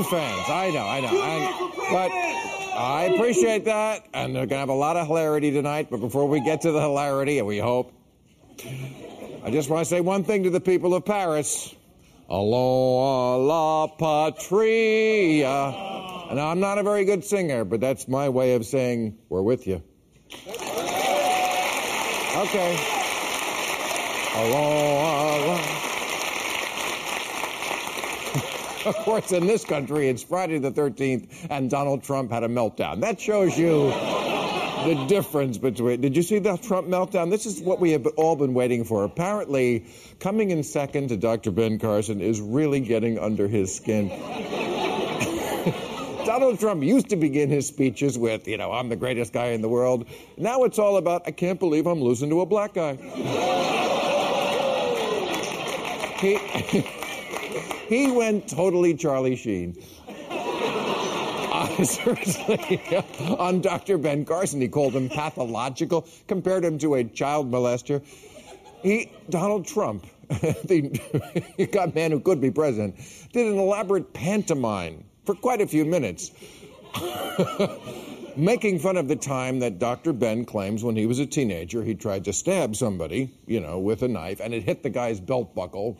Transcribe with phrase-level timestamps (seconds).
[0.00, 0.48] True fans.
[0.48, 1.22] I know, I know.
[1.22, 2.10] And, but
[2.78, 4.06] I appreciate that.
[4.14, 5.88] And they're going to have a lot of hilarity tonight.
[5.90, 7.92] But before we get to the hilarity, and we hope,
[9.44, 11.74] I just want to say one thing to the people of Paris.
[12.30, 15.48] Aloha la patria.
[16.30, 19.66] And I'm not a very good singer, but that's my way of saying we're with
[19.66, 19.82] you.
[22.38, 22.78] Okay.
[24.34, 25.46] Aloha.
[25.46, 25.90] la-
[28.90, 33.00] Of course, in this country, it's Friday the 13th, and Donald Trump had a meltdown.
[33.00, 33.90] That shows you
[34.84, 36.00] the difference between.
[36.00, 37.30] Did you see the Trump meltdown?
[37.30, 39.04] This is what we have all been waiting for.
[39.04, 39.86] Apparently,
[40.18, 41.52] coming in second to Dr.
[41.52, 44.08] Ben Carson is really getting under his skin.
[46.26, 49.62] Donald Trump used to begin his speeches with, you know, I'm the greatest guy in
[49.62, 50.04] the world.
[50.36, 52.96] Now it's all about, I can't believe I'm losing to a black guy.
[56.20, 56.84] he,
[57.90, 59.76] he went totally Charlie Sheen.
[60.30, 62.80] Uh, seriously,
[63.38, 63.98] on Dr.
[63.98, 68.00] Ben Carson, he called him pathological, compared him to a child molester.
[68.84, 72.94] He, Donald Trump, the got man who could be president,
[73.32, 76.30] did an elaborate pantomime for quite a few minutes,
[78.36, 80.12] making fun of the time that Dr.
[80.12, 84.02] Ben claims when he was a teenager he tried to stab somebody, you know, with
[84.02, 85.98] a knife, and it hit the guy's belt buckle,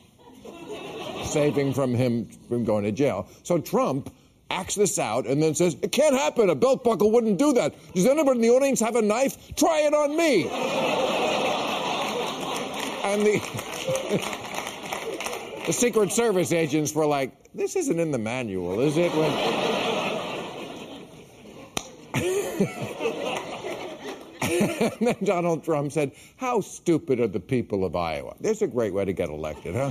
[1.31, 3.29] saving from him from going to jail.
[3.43, 4.13] So Trump
[4.51, 6.51] acts this out and then says, It can't happen.
[6.51, 7.75] A belt buckle wouldn't do that.
[7.95, 9.55] Does anybody in the audience have a knife?
[9.57, 10.49] Try it on me.
[13.05, 14.37] and the.
[15.67, 19.13] The Secret Service agents were like, "This isn't in the manual, is it?"
[24.81, 28.93] And then Donald Trump said, "How stupid are the people of Iowa?" There's a great
[28.93, 29.91] way to get elected, huh?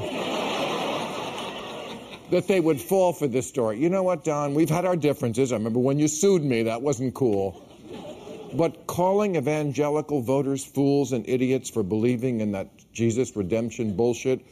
[2.31, 3.79] That they would fall for this story.
[3.79, 4.53] You know what, Don?
[4.53, 5.51] We've had our differences.
[5.51, 7.65] I remember when you sued me, that wasn't cool.
[8.53, 14.43] But calling evangelical voters fools and idiots for believing in that Jesus redemption bullshit,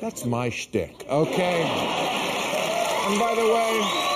[0.00, 1.62] that's my shtick, okay?
[1.62, 4.08] And by the way,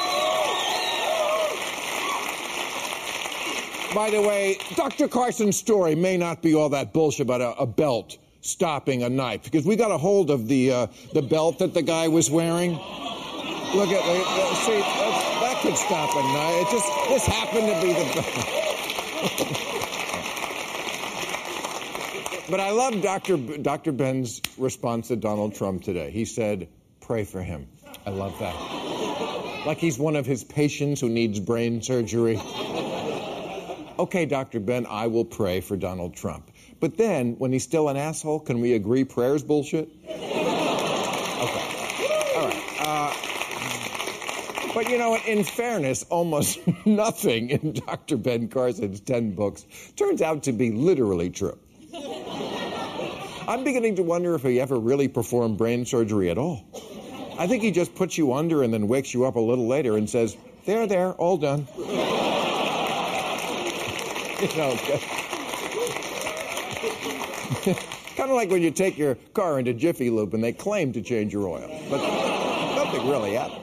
[3.95, 5.07] by the way, Dr.
[5.07, 9.43] Carson's story may not be all that bullshit about a, a belt stopping a knife,
[9.45, 12.73] because we got a hold of the uh, the belt that the guy was wearing.
[12.73, 14.05] Look at
[14.67, 16.67] see that, that could stop a knife.
[16.67, 19.73] It just this happened to be the.
[22.51, 23.39] But I love Dr.
[23.39, 23.93] B- Dr.
[23.93, 26.11] Ben's response to Donald Trump today.
[26.11, 26.69] He said,
[27.01, 27.67] "Pray for him."
[28.05, 29.65] I love that.
[29.65, 32.39] Like he's one of his patients who needs brain surgery.
[33.99, 34.61] Okay, Dr.
[34.61, 36.51] Ben, I will pray for Donald Trump.
[36.83, 39.89] But then, when he's still an asshole, can we agree prayer's bullshit?
[40.05, 40.19] Okay.
[42.35, 42.61] All right.
[42.81, 43.15] Uh,
[44.75, 45.17] but you know?
[45.25, 48.17] In fairness, almost nothing in Dr.
[48.17, 49.65] Ben Carson's 10 books
[49.95, 51.57] turns out to be literally true.
[53.47, 56.65] I'm beginning to wonder if he ever really performed brain surgery at all.
[57.39, 59.97] I think he just puts you under and then wakes you up a little later
[59.97, 60.37] and says,
[60.67, 61.69] There, there, all done.
[61.79, 61.85] you
[64.57, 64.77] know,
[68.17, 71.03] kind of like when you take your car into Jiffy Lube and they claim to
[71.03, 71.99] change your oil, but
[72.75, 73.63] nothing really happened.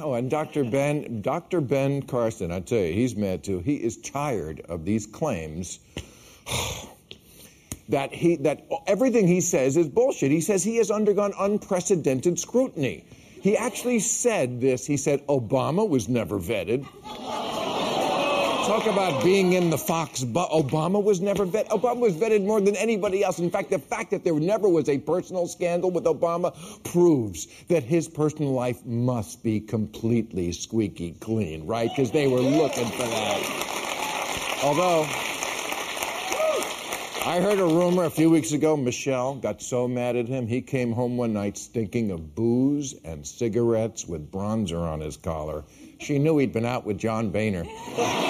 [0.00, 0.64] Oh, and Dr.
[0.64, 1.60] Ben, Dr.
[1.60, 3.58] Ben Carson, I tell you, he's mad too.
[3.58, 5.78] He is tired of these claims
[7.90, 10.30] that he that everything he says is bullshit.
[10.30, 13.04] He says he has undergone unprecedented scrutiny.
[13.42, 14.86] He actually said this.
[14.86, 16.86] He said Obama was never vetted.
[18.68, 21.68] Talk about being in the Fox, but Obama was never vetted.
[21.68, 23.38] Obama was vetted more than anybody else.
[23.38, 26.54] In fact, the fact that there never was a personal scandal with Obama
[26.84, 31.88] proves that his personal life must be completely squeaky clean, right?
[31.88, 34.60] Because they were looking for that.
[34.62, 35.04] Although,
[37.26, 38.76] I heard a rumor a few weeks ago.
[38.76, 43.26] Michelle got so mad at him, he came home one night stinking of booze and
[43.26, 45.64] cigarettes with bronzer on his collar.
[45.98, 47.64] She knew he'd been out with John Boehner.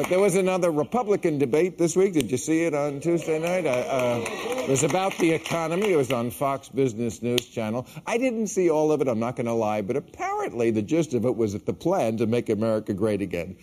[0.00, 2.14] But there was another Republican debate this week.
[2.14, 3.66] Did you see it on Tuesday night?
[3.66, 4.24] Uh, uh,
[4.62, 5.92] it was about the economy.
[5.92, 7.86] It was on Fox Business News Channel.
[8.06, 11.12] I didn't see all of it, I'm not going to lie, but apparently the gist
[11.12, 13.56] of it was that the plan to make America great again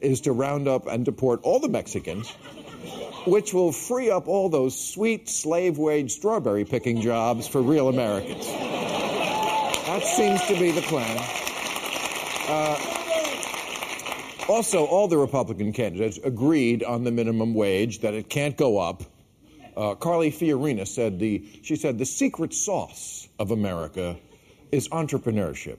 [0.00, 2.32] is to round up and deport all the Mexicans,
[3.26, 8.46] which will free up all those sweet slave wage strawberry picking jobs for real Americans.
[8.46, 11.18] That seems to be the plan.
[12.48, 12.90] Uh,
[14.48, 19.02] also, all the Republican candidates agreed on the minimum wage that it can't go up.
[19.76, 24.16] Uh, Carly Fiorina said the she said the secret sauce of America
[24.72, 25.78] is entrepreneurship.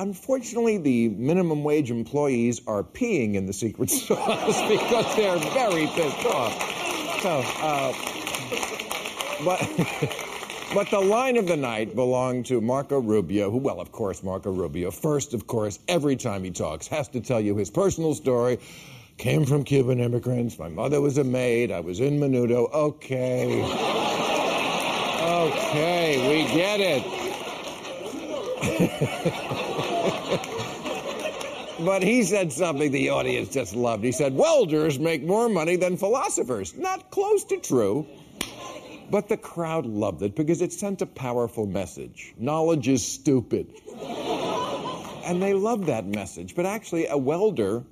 [0.00, 6.24] Unfortunately, the minimum wage employees are peeing in the secret sauce because they're very pissed
[6.26, 6.54] off.
[7.22, 7.92] So, uh,
[9.44, 10.24] but.
[10.74, 14.52] But the line of the night belonged to Marco Rubio, who, well, of course, Marco
[14.52, 18.58] Rubio, first, of course, every time he talks, has to tell you his personal story.
[19.16, 20.58] Came from Cuban immigrants.
[20.58, 21.72] My mother was a maid.
[21.72, 22.70] I was in Menudo.
[22.70, 23.62] Okay.
[25.22, 27.27] Okay, we get it.
[31.80, 34.04] but he said something the audience just loved.
[34.04, 36.76] He said, Welders make more money than philosophers.
[36.76, 38.06] Not close to true.
[39.10, 42.34] But the crowd loved it because it sent a powerful message.
[42.36, 43.72] Knowledge is stupid.
[45.24, 46.54] and they loved that message.
[46.54, 47.84] But actually, a welder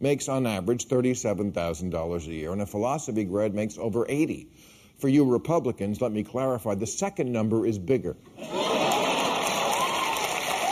[0.00, 4.48] makes on average $37,000 a year, and a philosophy grad makes over 80.
[4.98, 8.16] For you Republicans, let me clarify, the second number is bigger.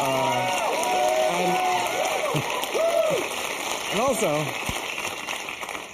[0.04, 0.08] Uh,
[1.30, 1.50] and,
[3.92, 4.44] and also,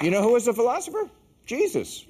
[0.03, 1.11] you know who was a philosopher?
[1.45, 2.07] Jesus.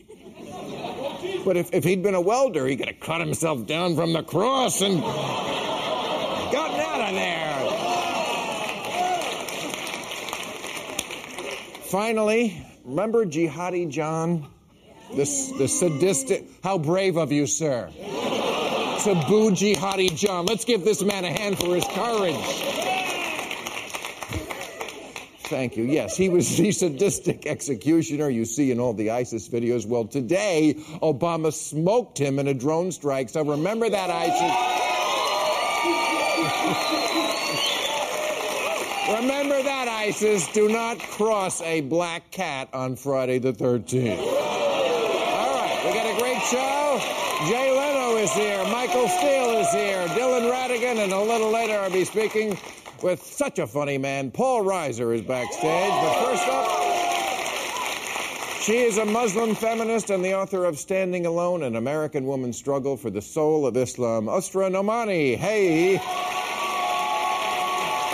[1.45, 4.23] But if, if he'd been a welder, he could have cut himself down from the
[4.23, 7.59] cross and gotten out of there.
[11.91, 14.47] Finally, remember Jihadi John?
[15.11, 15.25] The,
[15.59, 16.45] the sadistic.
[16.63, 17.91] How brave of you, sir.
[19.15, 20.47] Boo Jihadi John.
[20.47, 22.35] Let's give this man a hand for his courage.
[25.49, 25.85] Thank you.
[25.85, 29.87] Yes, he was the sadistic executioner you see in all the ISIS videos.
[29.87, 33.31] Well, today, Obama smoked him in a drone strike.
[33.31, 34.89] So remember that, ISIS.
[39.23, 40.53] remember that, ISIS.
[40.53, 44.19] Do not cross a black cat on Friday the 13th.
[44.19, 47.01] All right, we got a great show.
[47.49, 48.65] Jay Leno is here.
[48.65, 50.07] Michael Steele is here.
[50.09, 52.59] Dylan Ratigan, and a little later I'll be speaking
[53.03, 54.31] with such a funny man.
[54.31, 55.91] Paul Reiser is backstage.
[55.91, 56.69] But first up,
[58.63, 62.97] she is a Muslim feminist and the author of Standing Alone An American Woman's Struggle
[62.97, 64.29] for the Soul of Islam.
[64.29, 65.97] Asra Nomani, hey.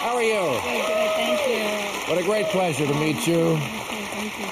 [0.03, 0.61] How are you?
[0.61, 2.13] Very good, thank you.
[2.13, 3.57] What a great pleasure to meet you.
[3.57, 4.47] Thank you.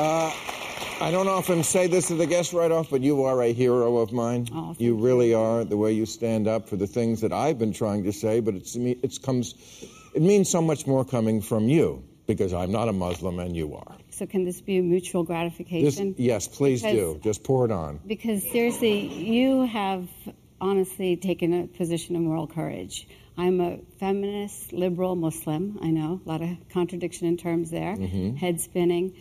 [0.00, 0.32] Uh,
[1.00, 3.98] I don't often say this to the guests right off, but you are a hero
[3.98, 4.48] of mine.
[4.52, 5.64] Oh, you really are.
[5.64, 8.54] The way you stand up for the things that I've been trying to say, but
[8.54, 9.54] it's it comes,
[10.14, 13.74] it means so much more coming from you because I'm not a Muslim and you
[13.76, 13.96] are.
[14.10, 16.14] So can this be a mutual This, gratification?
[16.18, 17.20] yes, please Because- do.
[17.22, 18.00] Just pour it on.
[18.06, 20.08] Because seriously, you have
[20.60, 23.06] honestly taken a position of moral courage.
[23.36, 25.78] I'm a feminist, liberal Muslim.
[25.80, 28.34] I know a lot of contradiction in terms there, Mm-hmm.
[28.34, 29.12] head spinning,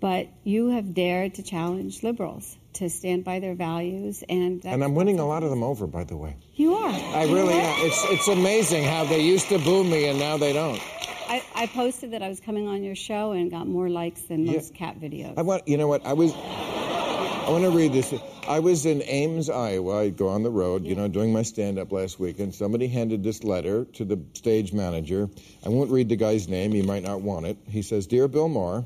[0.00, 4.94] but you have dared to challenge liberals to stand by their values, and And I'm
[4.94, 6.36] winning a lot of them over, by the way.
[6.54, 6.90] You are.
[6.90, 7.74] I really am.
[7.86, 10.80] It's it's amazing how they used to boo me and now they don't.
[11.28, 14.46] I, I posted that I was coming on your show and got more likes than
[14.46, 14.52] Yeah.
[14.52, 15.34] most cat videos.
[15.36, 16.06] I want, you know what?
[16.06, 18.14] I was, I want to read this.
[18.46, 20.00] I was in Ames, Iowa.
[20.00, 22.86] I go on the road, you know, doing my stand up last week, and somebody
[22.88, 25.28] handed this letter to the stage manager.
[25.66, 27.58] I won't read the guy's name, he might not want it.
[27.68, 28.84] He says, Dear Bill Maher,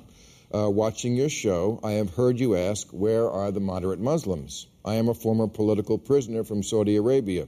[0.54, 4.66] uh, watching your show, I have heard you ask, Where are the moderate Muslims?
[4.84, 7.46] I am a former political prisoner from Saudi Arabia.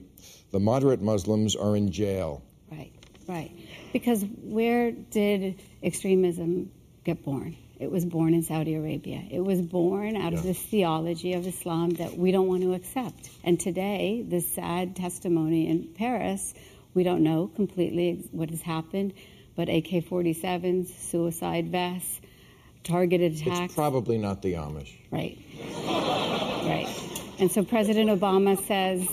[0.51, 2.41] The moderate Muslims are in jail.
[2.71, 2.91] Right,
[3.27, 3.51] right.
[3.93, 6.71] Because where did extremism
[7.03, 7.57] get born?
[7.77, 9.21] It was born in Saudi Arabia.
[9.29, 13.29] It was born out of this theology of Islam that we don't want to accept.
[13.43, 16.53] And today, the sad testimony in Paris,
[16.93, 19.13] we don't know completely what has happened,
[19.57, 22.21] but AK 47s, suicide vests,
[22.85, 23.59] targeted attacks.
[23.65, 24.93] It's probably not the Amish.
[25.11, 25.37] Right.
[25.83, 26.87] Right.
[27.39, 29.07] And so President Obama says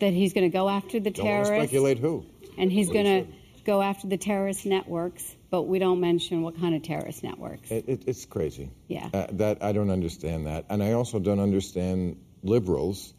[0.00, 2.26] that he's going to go after the Don't want to terrorists speculate who.
[2.58, 3.32] and he's going to
[3.64, 7.70] go after the terrorist networks, but we don't mention what kind of terrorist networks.
[7.70, 8.70] It, it, it's crazy.
[8.88, 9.08] Yeah.
[9.14, 13.14] Uh, that I don't understand that, and I also don't understand liberals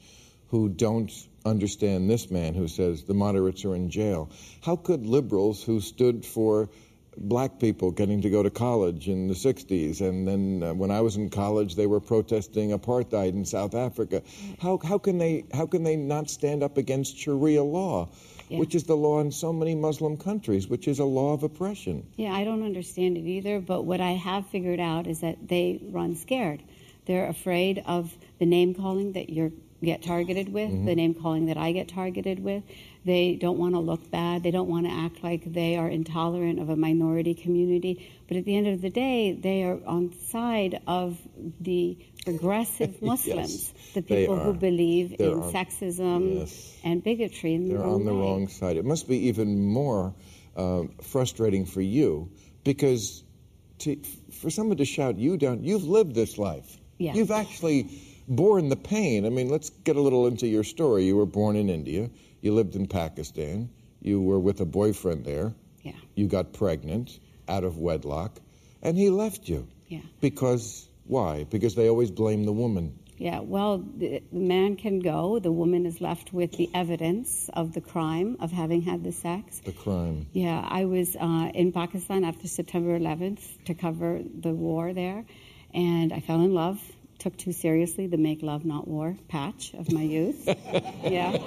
[0.49, 1.11] who don't
[1.45, 4.29] understand this man who says the moderates are in jail.
[4.63, 6.69] How could liberals who stood for
[7.17, 11.01] black people getting to go to college in the 60s, and then uh, when I
[11.01, 14.21] was in college, they were protesting apartheid in South Africa.
[14.59, 18.09] How, how can they how can they not stand up against Sharia law,
[18.49, 18.59] Yeah.
[18.59, 22.05] which is the law in so many Muslim countries, which is a law of oppression?
[22.15, 25.79] Yeah, I don't understand it either, but what I have figured out is that they
[25.91, 26.61] run scared.
[27.05, 29.53] They're afraid of the name calling that you
[29.83, 32.63] get targeted with, the name calling that I get targeted with.
[33.05, 34.41] They don't want to look bad.
[34.43, 38.09] They don't want to act like they are intolerant of a minority community.
[38.27, 41.17] But at the end of the day, they are on the side of
[41.61, 46.77] the progressive Muslims, the people who believe They're in on- sexism Yes.
[46.83, 47.53] and bigotry.
[47.53, 48.75] In They're their on own the wrong side.
[48.77, 50.15] It must be even more
[50.55, 52.31] uh, frustrating for you
[52.63, 53.23] because
[53.79, 53.97] to,
[54.31, 56.77] for someone to shout you down, you've lived this life.
[56.97, 57.13] Yeah.
[57.13, 57.89] You've actually
[58.27, 59.25] borne the pain.
[59.25, 61.03] I mean, let's get a little into your story.
[61.05, 62.09] You were born in India.
[62.45, 63.71] You lived in Pakistan.
[64.03, 65.55] You were with a boyfriend there.
[65.81, 65.93] Yeah.
[66.13, 68.39] You got pregnant out of wedlock,
[68.83, 69.67] and he left you.
[69.87, 70.01] Yeah.
[70.21, 71.45] Because why?
[71.45, 72.99] Because they always blame the woman.
[73.17, 75.39] Yeah, well, the man can go.
[75.39, 79.61] The woman is left with the evidence of the crime of having had the sex.
[79.65, 80.27] The crime.
[80.31, 85.25] Yeah, I was uh, in Pakistan after September 11th to cover the war there,
[85.73, 86.79] and I fell in love.
[87.19, 90.47] Took too seriously the "Make Love Not War" patch of my youth.
[91.03, 91.37] yeah,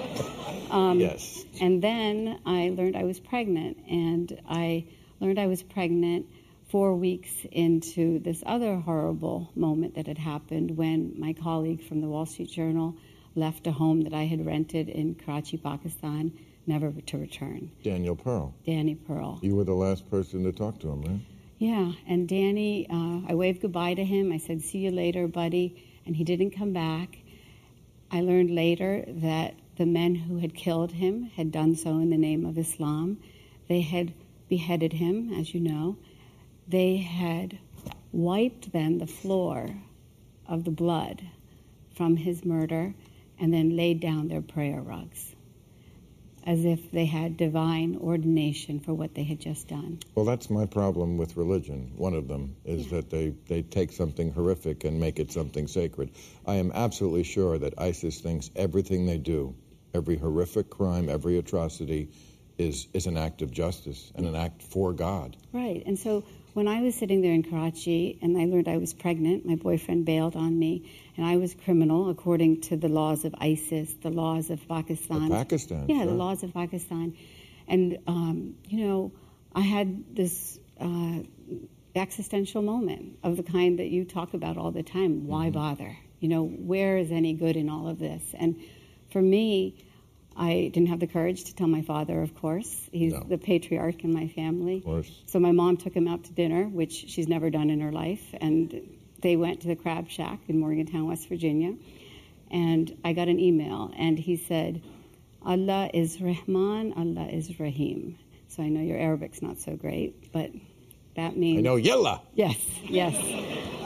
[0.69, 1.45] Um, yes.
[1.61, 4.85] and then I learned I was pregnant, and I
[5.19, 6.25] learned I was pregnant
[6.69, 12.07] four weeks into this other horrible moment that had happened when my colleague from the
[12.07, 12.95] Wall Street Journal
[13.35, 16.31] left a home that I had rented in Karachi, Pakistan,
[16.67, 17.71] never to return.
[17.83, 18.53] Daniel Pearl.
[18.65, 19.39] Danny Pearl.
[19.41, 21.19] You were the last person to talk to him, right?
[21.59, 24.31] Yeah, and Danny, uh, I waved goodbye to him.
[24.31, 25.75] I said, "See you later, buddy,"
[26.05, 27.17] and he didn't come back.
[28.09, 32.17] I learned later that the men who had killed him had done so in the
[32.17, 33.17] name of Islam.
[33.67, 34.13] They had
[34.47, 35.97] beheaded him, as you know.
[36.65, 37.59] They had
[38.13, 39.81] wiped then the floor
[40.47, 41.21] of the blood
[41.93, 42.95] from his murder
[43.37, 45.35] and then laid down their prayer rugs
[46.45, 49.99] as if they had divine ordination for what they had just done.
[50.15, 51.91] Well, that's my problem with religion.
[51.95, 56.11] One of them is that they, they take something horrific and make it something sacred.
[56.45, 59.55] I am absolutely sure that ISIS thinks everything they do,
[59.93, 62.09] every horrific crime, every atrocity,
[62.57, 65.37] is, is an act of justice and an act for God.
[65.53, 65.81] Right.
[65.85, 69.45] And so when I was sitting there in Karachi and I learned I was pregnant,
[69.45, 73.93] my boyfriend bailed on me, and I was criminal according to the laws of ISIS,
[74.01, 75.23] the laws of Pakistan.
[75.23, 77.15] Of Pakistan, Yeah, the laws of Pakistan.
[77.67, 79.11] And, um, you know,
[79.55, 81.19] I had this uh,
[81.95, 85.27] existential moment of the kind that you talk about all the time.
[85.27, 85.53] Why Mm-hmm.
[85.53, 85.97] bother?
[86.19, 88.23] You know, where is any good in all of this?
[88.33, 88.61] And
[89.11, 89.85] for me,
[90.35, 92.87] I didn't have the courage to tell my father, of course.
[92.91, 93.23] He's No.
[93.27, 94.77] the patriarch in my family.
[94.77, 95.21] Of course.
[95.25, 98.23] So my mom took him out to dinner, which she's never done in her life,
[98.39, 98.81] and
[99.21, 101.75] they went to the Crab Shack in Morgantown, West Virginia.
[102.51, 104.81] And I got an email, and he said,
[105.45, 108.17] Allah is Rahman, Allah is Rahim.
[108.47, 110.51] So I know your Arabic's not so great, but
[111.15, 112.21] that means I know, yalla!
[112.33, 113.15] Yes, yes.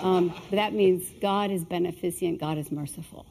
[0.02, 3.26] Um, but that means God is beneficent, God is merciful.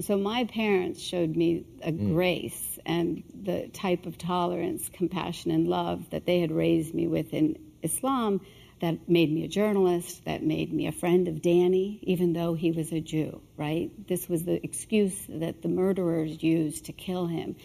[0.00, 2.14] And so my parents showed me a mm.
[2.14, 7.34] grace and the type of tolerance, compassion, and love that they had raised me with
[7.34, 8.40] in Islam
[8.80, 12.70] that made me a journalist, that made me a friend of Danny, even though he
[12.70, 13.90] was a Jew, right?
[14.08, 17.56] This was the excuse that the murderers used to kill him.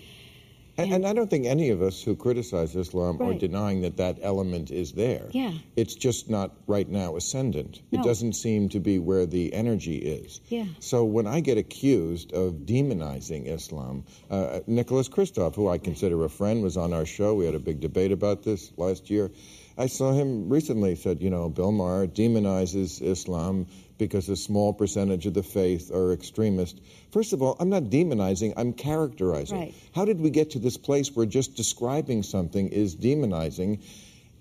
[0.77, 4.20] And, and I don't think any of us who criticize Islam are denying that that
[4.22, 5.27] element is there.
[5.32, 5.53] Yeah.
[5.75, 7.82] It's just not right now ascendant.
[7.91, 10.41] It doesn't seem to be where the energy is.
[10.48, 10.65] Yeah.
[10.79, 16.29] So when I get accused of demonizing Islam, uh, Nicholas Kristof, who I consider a
[16.29, 17.36] friend, was on our show.
[17.36, 19.32] We had a big debate about this last year.
[19.77, 23.67] I saw him recently said, you know, Bill Maher demonizes Islam
[23.98, 26.82] because a small percentage of the faith are extremist.
[27.12, 29.60] First of all, I'm not demonizing, I'm characterizing.
[29.60, 29.74] Right.
[29.94, 33.82] How did we get to this place where just describing something is demonizing?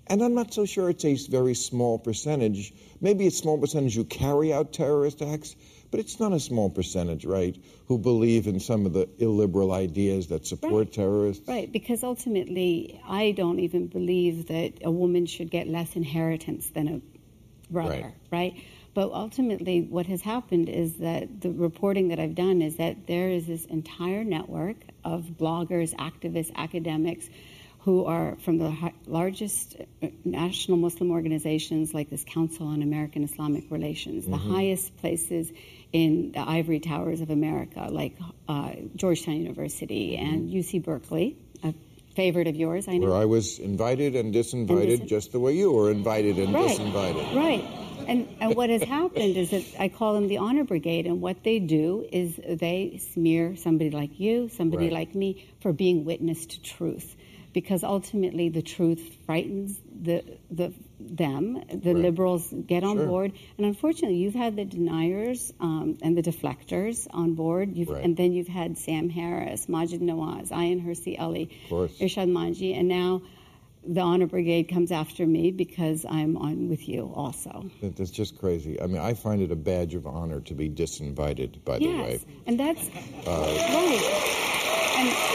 [0.07, 2.73] And I'm not so sure it's a very small percentage.
[3.01, 5.55] Maybe it's a small percentage who carry out terrorist acts,
[5.95, 7.55] but it's not a small percentage, right,
[7.87, 10.91] who believe in some of the illiberal ideas that support Right.
[10.91, 11.47] terrorists.
[11.47, 16.87] Right, because ultimately, I don't even believe that a woman should get less inheritance than
[16.89, 17.01] a
[17.71, 18.55] brother, right?
[18.93, 23.29] But ultimately, what has happened is that the reporting that I've done is that there
[23.29, 24.75] is this entire network
[25.05, 27.29] of bloggers, activists, academics
[27.85, 28.75] who are from the
[29.05, 35.51] largest uh, national Muslim organizations like this Council on American Islamic Relations, the highest places
[35.93, 38.17] in the ivory towers of America, like
[38.49, 41.75] uh, Georgetown University and UC Berkeley, a
[42.15, 43.09] favorite of yours, I know.
[43.09, 46.75] Where I was invited and disinvited disin- just the way you were invited and right,
[46.77, 47.35] disinvited.
[47.35, 47.63] Right.
[48.07, 51.43] And, and what has happened is that I call them the honor brigade, and what
[51.43, 54.93] they do is they smear somebody like you, somebody Right.
[54.93, 57.15] like me, for being witness to truth,
[57.55, 60.21] because ultimately the truth frightens the
[60.51, 61.61] the them.
[61.69, 62.03] The Right.
[62.07, 63.07] liberals get on Sure.
[63.07, 68.03] board, and unfortunately, you've had the deniers um, and the deflectors on board, you've, Right.
[68.03, 71.49] and then you've had Sam Harris, Maajid Nawaz, Ayaan Hirsi Ali.
[71.69, 73.21] Irshad Manji, and now
[73.87, 77.69] the honor brigade comes after me because I'm on with you also.
[77.81, 78.81] That's just crazy.
[78.81, 82.11] I mean, I find it a badge of honor to be disinvited, by the way.
[82.13, 82.83] Yes, and that's
[83.27, 84.01] right.
[84.97, 85.34] And,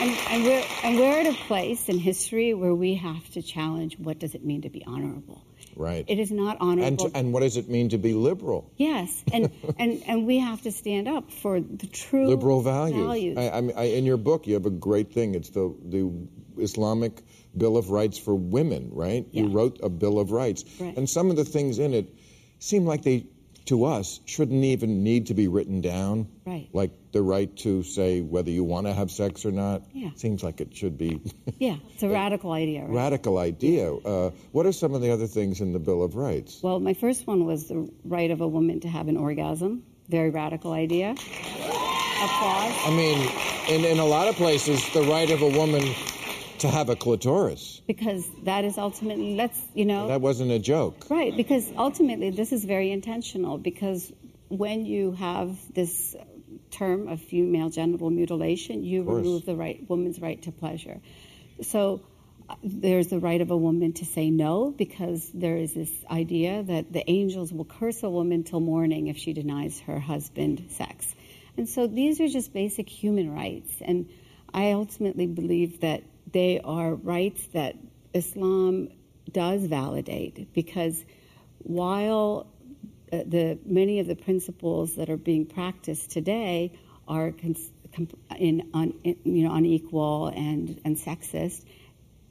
[0.00, 3.98] and, and we're and we're at a place in history where we have to challenge
[3.98, 5.44] what does it mean to be honorable.
[5.76, 6.04] Right.
[6.08, 7.10] It is not and, honorable.
[7.10, 8.70] to- and what does it mean to be liberal?
[8.76, 13.06] yes, and, and and we have to stand up for the true Liberal values.
[13.06, 13.38] values.
[13.38, 15.34] I, I mean, I, in your book, you have a great thing.
[15.34, 16.10] It's the the
[16.58, 17.22] Islamic
[17.56, 19.26] Bill of Rights for women, right?
[19.32, 20.96] You wrote a Bill of Rights, Right.
[20.96, 22.14] and some of the things in it
[22.58, 23.26] seem like they,
[23.66, 26.28] to us, shouldn't even need to be written down.
[26.44, 26.68] Right.
[26.72, 29.82] Like the right to say whether you want to have sex or not.
[29.92, 30.10] Yeah.
[30.16, 31.20] Seems like it should be.
[31.58, 32.90] yeah, it's a radical idea, right?
[32.90, 33.92] Radical idea.
[33.94, 36.62] Uh, what are some of the other things in the Bill of Rights?
[36.62, 39.82] Well, my first one was the right of a woman to have an orgasm.
[40.08, 41.10] Very radical idea.
[41.12, 42.74] Applause.
[42.84, 43.30] I mean,
[43.68, 45.82] in, in a lot of places, the right of a woman
[46.60, 47.82] to have a clitoris.
[47.86, 50.08] Because that is ultimately, let's, you know.
[50.08, 51.06] That wasn't a joke.
[51.10, 53.58] Right, because ultimately this is very intentional.
[53.58, 54.12] Because
[54.48, 56.16] when you have this
[56.70, 61.00] term of female genital mutilation, you remove the right woman's right to pleasure.
[61.62, 62.02] So
[62.48, 66.62] uh, there's the right of a woman to say no, because there is this idea
[66.62, 71.14] that the angels will curse a woman till morning if she denies her husband sex.
[71.56, 73.72] And so these are just basic human rights.
[73.80, 74.08] And
[74.52, 77.76] I ultimately believe that they are rights that
[78.14, 78.88] Islam
[79.30, 81.04] does validate because
[81.58, 82.46] while
[83.12, 86.72] uh, the many of the principles that are being practiced today
[87.08, 87.70] are cons-
[88.38, 91.64] in, un, in you know unequal and and sexist,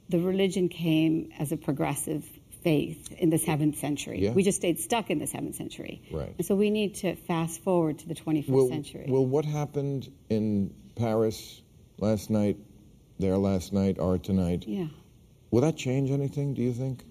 [0.08, 2.24] the religion came as a progressive
[2.62, 4.20] faith in the seventh century.
[4.20, 4.32] Yeah.
[4.32, 6.34] We just stayed stuck in the seventh century, Right.
[6.36, 9.06] And so we need to fast forward to the 21st Will, century.
[9.08, 11.62] Well, what happened in Paris
[11.98, 12.58] last night,
[13.20, 14.86] there last night, or tonight, yeah.
[15.50, 17.04] will that change anything, do you think?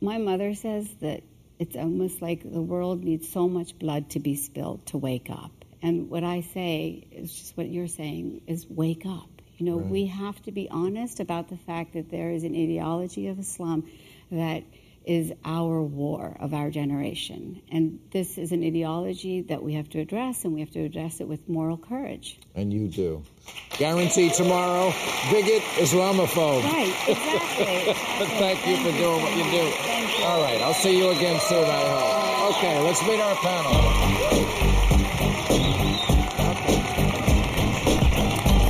[0.00, 1.22] My mother says that
[1.58, 5.52] it's almost like the world needs so much blood to be spilled to wake up.
[5.80, 9.28] And what I say is just what you're saying is wake up.
[9.58, 13.28] You know, we have to be honest about the fact that there is an ideology
[13.28, 13.88] of Islam
[14.32, 14.64] that
[15.04, 17.62] is our war of our generation.
[17.70, 21.20] And this is an ideology that we have to address, and we have to address
[21.20, 22.38] it with moral courage.
[22.54, 23.22] And you do.
[23.78, 24.92] Guarantee tomorrow,
[25.30, 26.62] bigot, Islamophobe.
[26.64, 27.94] Right, exactly.
[28.38, 29.70] Thank you for doing what you do.
[29.70, 30.24] Thank you.
[30.24, 32.56] All right, I'll see you again soon, I hope.
[32.56, 33.72] Okay, let's meet our panel.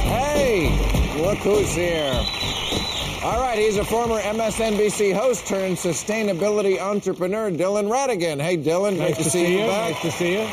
[0.08, 2.41] Hey, look who's here.
[3.22, 8.42] All right, he's a former MSNBC host turned sustainability entrepreneur, Dylan Ratigan.
[8.42, 9.92] Hey, Dylan, great to, see, you back.
[9.92, 10.46] Nice to see you.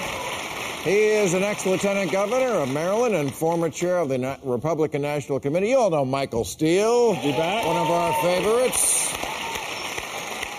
[0.84, 5.70] He is an ex-lieutenant governor of Maryland and former chair of the Republican National Committee.
[5.70, 7.16] You all know Michael Steele.
[7.16, 9.16] One of our favorites.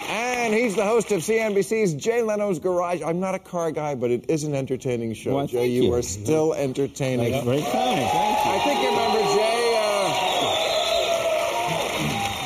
[0.08, 3.02] And he's the host of CNBC's Jay Leno's Garage.
[3.02, 5.36] I'm not a car guy, but it is an entertaining show.
[5.36, 5.94] Well, Jay, you you.
[5.94, 7.30] are still entertaining.
[7.30, 7.72] That's very kind.
[7.72, 8.50] Thank you.
[8.50, 9.20] I think you remember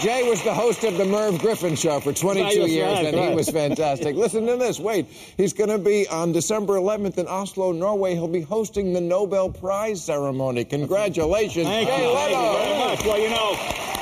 [0.05, 0.29] Jay.
[0.29, 3.49] Was the host of the Merv Griffin Show for 22 Right, years, and he was
[3.49, 4.15] fantastic.
[4.17, 4.79] Listen to this.
[4.79, 5.07] Wait,
[5.39, 8.13] he's going to be on December 11th in Oslo, Norway.
[8.13, 10.65] He'll be hosting the Nobel Prize ceremony.
[10.67, 12.15] Congratulations, Thank Jay you.
[12.15, 12.53] Thank you Leno.
[12.59, 13.05] very much.
[13.07, 13.94] Well, you know,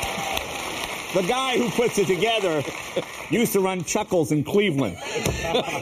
[1.15, 2.63] the guy who puts it together
[3.31, 4.97] used to run Chuckles in Cleveland.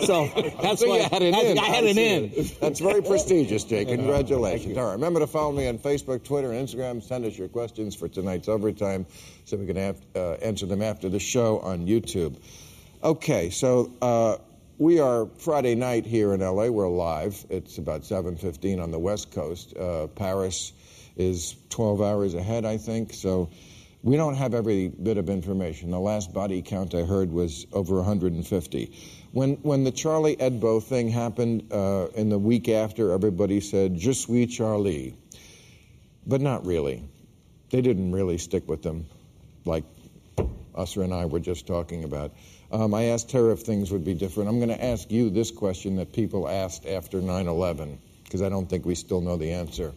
[0.04, 0.26] so
[0.62, 1.58] that's So why had it I, in.
[1.58, 2.50] I had it in.
[2.60, 3.84] That's very prestigious, Jay.
[3.84, 4.76] Congratulations.
[4.76, 7.02] All right, remember to follow me on Facebook, Twitter, and Instagram.
[7.02, 9.06] Send us your questions for tonight's overtime
[9.44, 12.36] so we can have, uh, answer them after the show on YouTube.
[13.02, 14.36] Okay, so uh,
[14.78, 16.68] we are Friday night here in LA.
[16.68, 17.44] We're live.
[17.50, 19.76] It's about 7:15 on the West Coast.
[19.76, 20.72] Uh, Paris
[21.16, 23.12] is 12 hours ahead, I think.
[23.12, 23.50] So
[24.02, 25.90] we don't have every bit of information.
[25.90, 28.92] The last body count I heard was over 150.
[29.32, 34.12] When when the Charlie Hebdo thing happened uh, in the week after, everybody said "Je
[34.12, 35.14] suis Charlie,"
[36.26, 37.02] but not really.
[37.70, 39.06] They didn't really stick with them,
[39.64, 39.84] like
[40.74, 42.32] Asra and I were just talking about.
[42.72, 44.48] Um, I asked her if things would be different.
[44.48, 48.48] I'm going to ask you this question that people asked after 9 11, because I
[48.48, 49.92] don't think we still know the answer.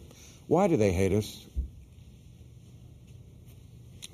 [0.46, 1.46] Why do they hate us?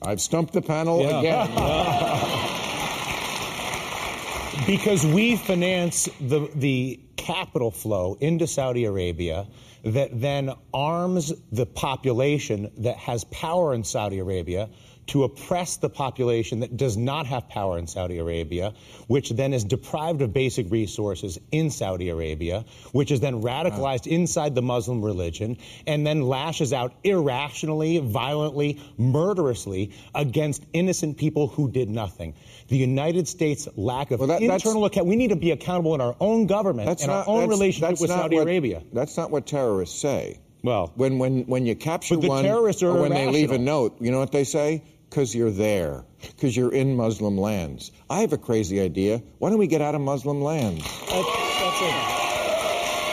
[0.02, 1.48] I've stumped the panel again.
[4.66, 9.46] because we finance the the capital flow into Saudi Arabia
[9.84, 14.68] that then arms the population that has power in Saudi Arabia
[15.10, 18.72] to oppress the population that does not have power in Saudi Arabia,
[19.08, 24.54] which then is deprived of basic resources in Saudi Arabia, which is then radicalized inside
[24.54, 31.88] the Muslim religion, and then lashes out irrationally, violently, murderously against innocent people who did
[31.90, 32.32] nothing.
[32.68, 35.08] The United States' lack of Well, that- internal account.
[35.08, 37.88] We need to be accountable in our own government and not, our own that's- relationship
[37.88, 38.82] that's with Saudi what- Arabia.
[38.92, 40.38] That's not what terrorists say.
[40.62, 43.96] Well, When when when you capture one, terrorists are or when they leave a note,
[44.00, 44.82] you know what they say?
[45.10, 46.04] Because you're there.
[46.20, 47.90] Because you're in Muslim lands.
[48.08, 49.20] I have a crazy idea.
[49.38, 50.84] Why don't we get out of Muslim lands?
[50.84, 52.20] That, that's a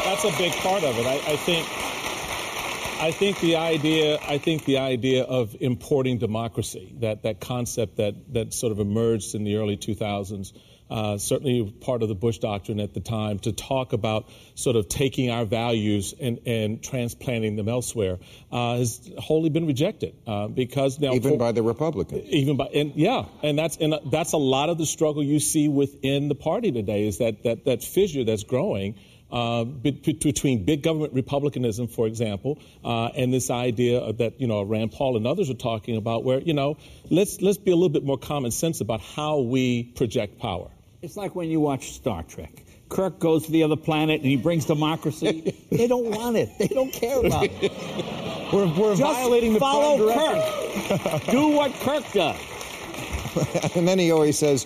[0.08, 1.06] that's a big part of it.
[1.08, 1.68] I, I think
[3.02, 8.16] I think the idea I think the idea of importing democracy that that concept that
[8.34, 10.54] that sort of emerged in the early 2000s.
[10.90, 14.88] Uh, certainly part of the Bush doctrine at the time to talk about sort of
[14.88, 18.18] taking our values and, and transplanting them elsewhere
[18.52, 22.24] uh, has wholly been rejected uh, because now Even for- by the Republicans.
[22.30, 25.68] even by and yeah and that's and that's a lot of the struggle you see
[25.68, 28.96] within the party today is that that that fissure that's growing
[29.30, 34.48] uh, be, be- between big government republicanism, for example, uh, and this idea that you
[34.48, 36.78] know Rand Paul and others are talking about, where you know
[37.10, 40.70] let's let's be a little bit more common sense about how we project power.
[41.02, 42.64] It's like when you watch Star Trek.
[42.90, 45.56] Kirk goes to the other planet and he brings democracy.
[45.72, 46.50] they don't want it.
[46.58, 47.72] They don't care about it.
[48.54, 50.12] we're, we're violating the follow.
[50.12, 51.26] Kirk.
[51.32, 53.76] Do what Kirk does.
[53.76, 54.64] and then he always says,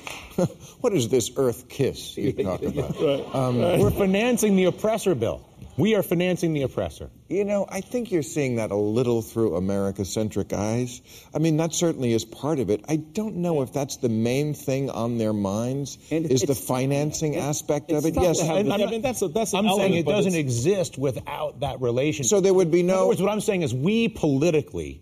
[0.79, 5.45] "What is this Earth kiss you talk about?" Um, we're financing the oppressor bill.
[5.81, 7.09] We are financing the oppressor.
[7.27, 11.01] You know, I think you're seeing that a little through America-centric eyes.
[11.33, 12.85] I mean, that certainly is part of it.
[12.87, 15.97] I don't know if that's the main thing on their minds.
[16.11, 18.13] And is the it's- financing aspect of it?
[18.13, 18.47] Yes.
[18.47, 19.55] I mean that's a, that's.
[19.55, 22.29] I'm saying it doesn't exist without that relationship.
[22.29, 22.83] So there would be no.
[22.83, 23.07] In other no.
[23.07, 25.01] words, what I'm saying is we politically,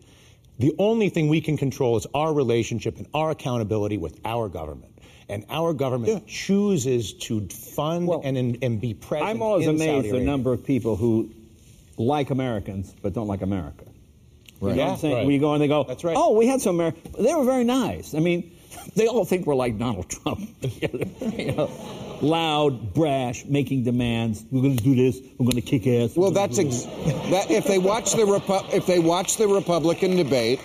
[0.60, 4.94] the only thing we can control is our relationship and our accountability with our government.
[5.30, 6.20] And our government Yeah.
[6.28, 10.96] chooses to fund Well, and, and, be present I'm always amazed the number of people
[10.96, 11.30] who
[11.98, 13.86] like Americans but don't like America.
[14.62, 14.72] Right.
[14.72, 15.13] You know what I'm saying?
[15.15, 15.26] Right.
[15.26, 16.15] When you go and they go, That's right.
[16.18, 17.15] oh, we had some Americans.
[17.18, 18.13] They were very nice.
[18.15, 18.52] I mean,
[18.96, 20.50] they all think we're like Donald Trump.
[20.82, 21.70] you know,
[22.22, 24.44] loud, brash, making demands.
[24.52, 25.22] We're going to do this.
[25.38, 26.15] We're going to kick ass.
[26.15, 27.48] Well, that's ex- that.
[27.50, 30.60] If they watch the Repu- if they watch the Republican debate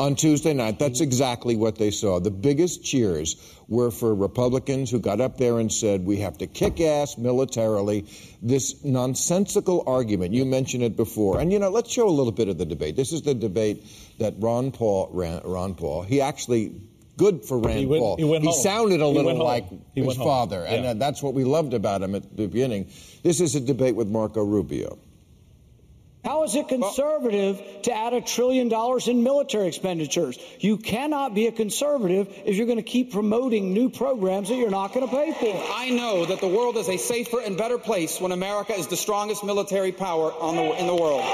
[0.00, 2.20] on Tuesday night, that's exactly what they saw.
[2.20, 3.36] The biggest cheers
[3.68, 8.06] were for Republicans who got up there and said, "We have to kick ass militarily."
[8.42, 10.32] This nonsensical argument.
[10.34, 12.96] You mentioned it before, and you know, let's show a little bit of the debate.
[12.96, 13.84] This is the debate
[14.18, 15.40] that Ron Paul ran.
[15.44, 16.02] Ron Paul.
[16.02, 16.72] He actually.
[17.16, 18.16] Good for Rand He went- Paul.
[18.16, 18.52] he went home.
[18.54, 20.24] sounded a He little like He his home.
[20.24, 22.86] father, and uh, that's what we loved about him at the beginning.
[23.24, 24.98] This is a debate with Marco Rubio.
[26.28, 30.38] How is it conservative to add a trillion dollars in military expenditures?
[30.60, 34.68] You cannot be a conservative if you're going to keep promoting new programs that you're
[34.68, 35.72] not going to pay for.
[35.74, 38.96] I know that the world is a safer and better place when America is the
[38.98, 41.24] strongest military power on the, in the world.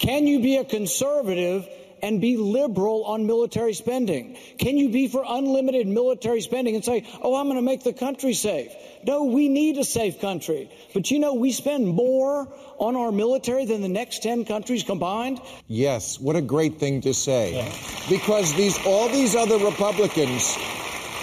[0.00, 1.68] Can you be a conservative
[2.04, 4.36] and be liberal on military spending?
[4.58, 7.94] Can you be for unlimited military spending and say, oh, I'm going to make the
[7.94, 8.70] country safe?
[9.06, 10.70] No, we need a safe country.
[10.92, 12.46] But you know, we spend more
[12.78, 15.40] on our military than the next 10 countries combined.
[15.66, 17.72] Yes, what a great thing to say.
[18.10, 20.54] Because these all these other Republicans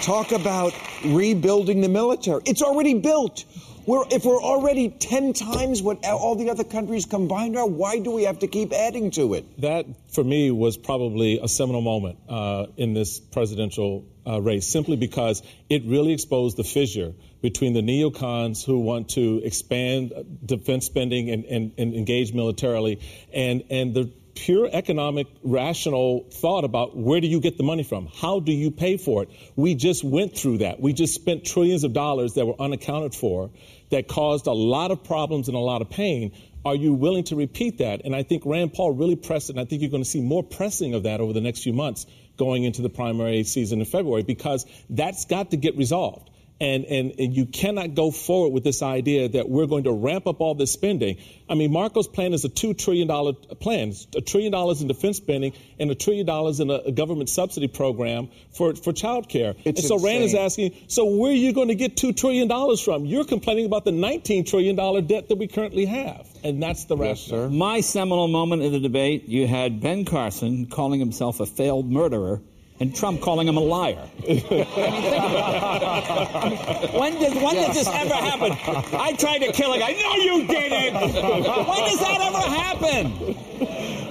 [0.02, 2.42] talk about rebuilding the military.
[2.44, 3.44] It's already built.
[3.84, 8.12] We're, if we're already 10 times what all the other countries combined are, why do
[8.12, 9.60] we have to keep adding to it?
[9.60, 14.96] That, for me, was probably a seminal moment uh, in this presidential uh, race, simply
[14.96, 20.12] because it really exposed the fissure between the neocons who want to expand
[20.46, 23.00] defense spending and, and, and engage militarily
[23.32, 28.06] and, and the pure economic, rational thought about where do you get the money from?
[28.06, 29.30] How do you pay for it?
[29.56, 30.80] We just went through that.
[30.80, 33.50] We just spent trillions of dollars that were unaccounted for
[33.90, 36.32] that caused a lot of problems and a lot of pain.
[36.64, 38.02] Are you willing to repeat that?
[38.04, 40.22] And I think Rand Paul really pressed it, and I think you're going to see
[40.22, 43.84] more pressing of that over the next few months going into the primary season in
[43.84, 46.30] February because that's got to get resolved.
[46.62, 50.28] And, and, and, you cannot go forward with this idea that we're going to ramp
[50.28, 51.16] up all this spending.
[51.48, 53.08] I mean, Marco's plan is a $2 trillion
[53.56, 57.30] plan, a trillion dollars in defense spending and a trillion dollars in a, a government
[57.30, 59.54] subsidy program for, for child care.
[59.64, 60.12] It's and so insane.
[60.12, 63.06] Rand is asking, so where are you going to get $2 trillion from?
[63.06, 66.28] You're complaining about the $19 trillion debt that we currently have.
[66.44, 67.48] And that's the Yes, rationale.
[67.48, 67.48] sir.
[67.50, 72.40] My seminal moment in the debate, you had Ben Carson calling himself a failed murderer
[72.82, 74.08] and Trump calling him a liar.
[74.22, 76.92] I mean, think about it.
[76.98, 78.52] when did when did this ever happen?
[78.98, 79.92] I tried to kill a guy.
[79.92, 80.94] No, you didn't.
[80.94, 83.36] When does that ever happen?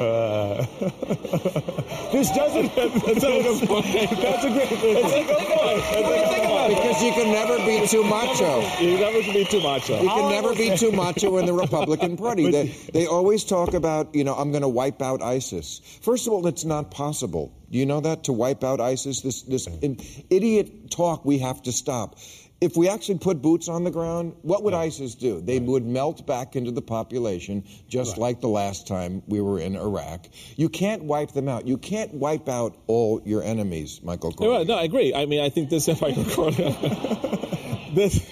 [0.02, 0.66] Uh,
[2.12, 2.76] this doesn't.
[2.76, 4.10] that's, a, that's a great.
[4.10, 4.98] That's a good point.
[4.98, 6.76] That's a good point.
[6.76, 8.62] Because you can never be too macho.
[8.82, 10.02] You never can be too macho.
[10.02, 12.50] You can never be too macho in the Republican Party.
[12.50, 15.82] They, they always talk about, you know, I'm going to wipe out ISIS.
[16.02, 17.54] First of all, it's not possible.
[17.70, 19.22] Do you know that to wipe out ISIS?
[19.22, 20.26] This this mm.
[20.30, 22.18] idiot talk we have to stop.
[22.62, 25.42] If we actually put boots on the ground, what would ISIS do?
[25.42, 29.76] They would melt back into the population, just like the last time we were in
[29.76, 30.28] Iraq.
[30.58, 31.68] You can't wipe them out.
[31.68, 34.60] You can't wipe out all your enemies, Michael Corleone.
[34.60, 34.68] right.
[34.68, 35.12] No, I agree.
[35.12, 38.24] I mean, I think this, if I can call it, this,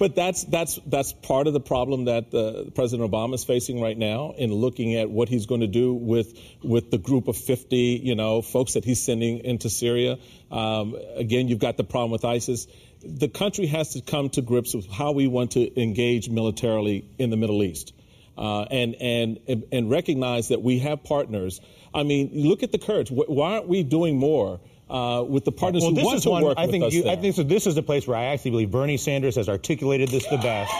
[0.00, 3.96] but that's that's that's part of the problem that uh, President Obama is facing right
[3.96, 7.76] now in looking at what he's going to do with with the group of 50,
[7.76, 10.18] you know, folks that he's sending into Syria.
[10.50, 12.66] Um, again, you've got the problem with ISIS.
[13.06, 17.30] The country has to come to grips with how we want to engage militarily in
[17.30, 17.92] the Middle East.
[18.38, 21.58] Uh, and, and and recognize that we have partners.
[21.94, 23.10] I mean, look at the Kurds.
[23.10, 26.30] Why aren't we doing more uh, with the partners Well, who this want is to
[26.30, 26.42] one.
[26.44, 26.84] work I with think.
[26.84, 27.12] us You, there?
[27.12, 27.42] I think so.
[27.44, 30.70] This is the place where I actually believe Bernie Sanders has articulated this the best,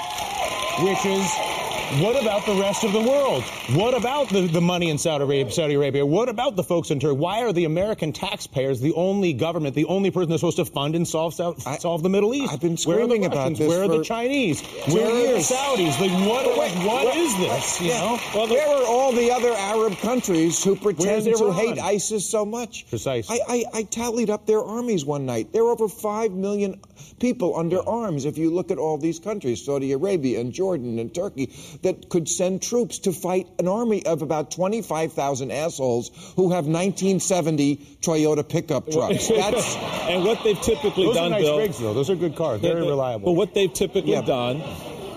[0.82, 1.65] which is.
[1.87, 3.44] What about the rest of the world?
[3.70, 6.05] What about the, the money in Saudi Arabia, Saudi Arabia?
[6.05, 7.16] What about the folks in Turkey?
[7.16, 10.96] Why are the American taxpayers the only government, the only person that's supposed to fund
[10.96, 12.53] and solve solve, solve the Middle East?
[12.53, 14.62] I've been Where screaming about this Where are the Chinese?
[14.88, 15.38] Where are the.
[15.38, 16.01] Saudis?
[16.01, 16.44] Like what?
[16.85, 17.81] What is this?
[17.81, 18.18] You know?
[18.35, 22.88] Where are all the other Arab countries who pretend to hate ISIS so much?
[22.88, 23.40] Precisely.
[23.49, 25.53] I, I, I tallied up their armies one night.
[25.53, 26.81] There are over 5 million
[27.20, 31.14] people under arms if you look at all these countries, Saudi Arabia and Jordan and
[31.14, 36.66] Turkey, that could send troops to fight an army of about 25,000 assholes who have
[36.66, 39.28] 1970 Toyota pickup trucks.
[39.28, 39.76] That's.
[39.76, 41.58] and what they've typically Those done, are nice Bill.
[41.58, 41.94] rigs, though.
[41.94, 42.60] Those are good cars.
[42.60, 43.24] Very But- reliable.
[43.26, 44.22] But what they've typically Yeah.
[44.22, 44.62] done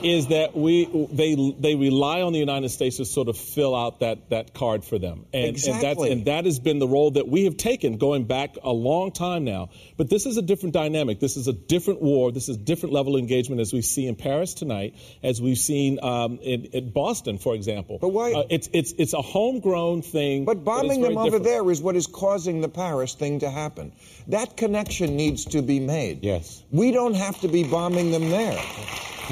[0.04, 4.00] is that we they they rely on the United States to sort of fill out
[4.00, 6.12] that that card for them, and and, that's, Exactly.
[6.12, 9.44] and that has been the role that we have taken going back a long time
[9.44, 9.70] now.
[9.98, 11.20] But this is a different dynamic.
[11.20, 12.32] This is a different war.
[12.32, 15.58] This is a different level of engagement as we see in Paris tonight, as we've
[15.58, 17.98] seen um, in, in Boston, for example.
[18.00, 20.46] But why- Uh, it's it's it's a homegrown thing.
[20.46, 21.46] But bombing them over different.
[21.46, 23.92] there is what is causing the Paris thing to happen.
[24.28, 26.24] That connection needs to be made.
[26.24, 26.64] Yes.
[26.72, 28.60] We don't have to be bombing them there.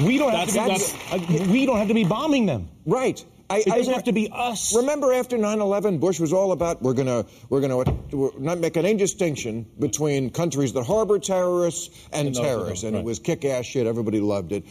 [0.04, 1.18] We don't have That's- to.
[1.26, 2.68] Be, uh, we don't have to be bombing them.
[2.86, 3.22] Right.
[3.50, 4.76] I, It doesn't have to be us.
[4.76, 7.78] Remember after 9/11, Bush was all about we're gonna we're gonna
[8.12, 13.02] we're not make any distinction between countries that harbor terrorists and And terrorists, and it
[13.04, 13.86] was kick-ass shit.
[13.86, 14.64] Everybody loved it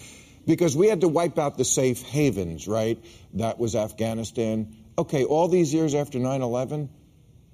[0.45, 2.67] because we had to wipe out the safe havens.
[2.67, 2.99] Right.
[3.33, 4.75] That was Afghanistan.
[4.95, 5.23] Okay.
[5.25, 6.89] All these years after 9/11,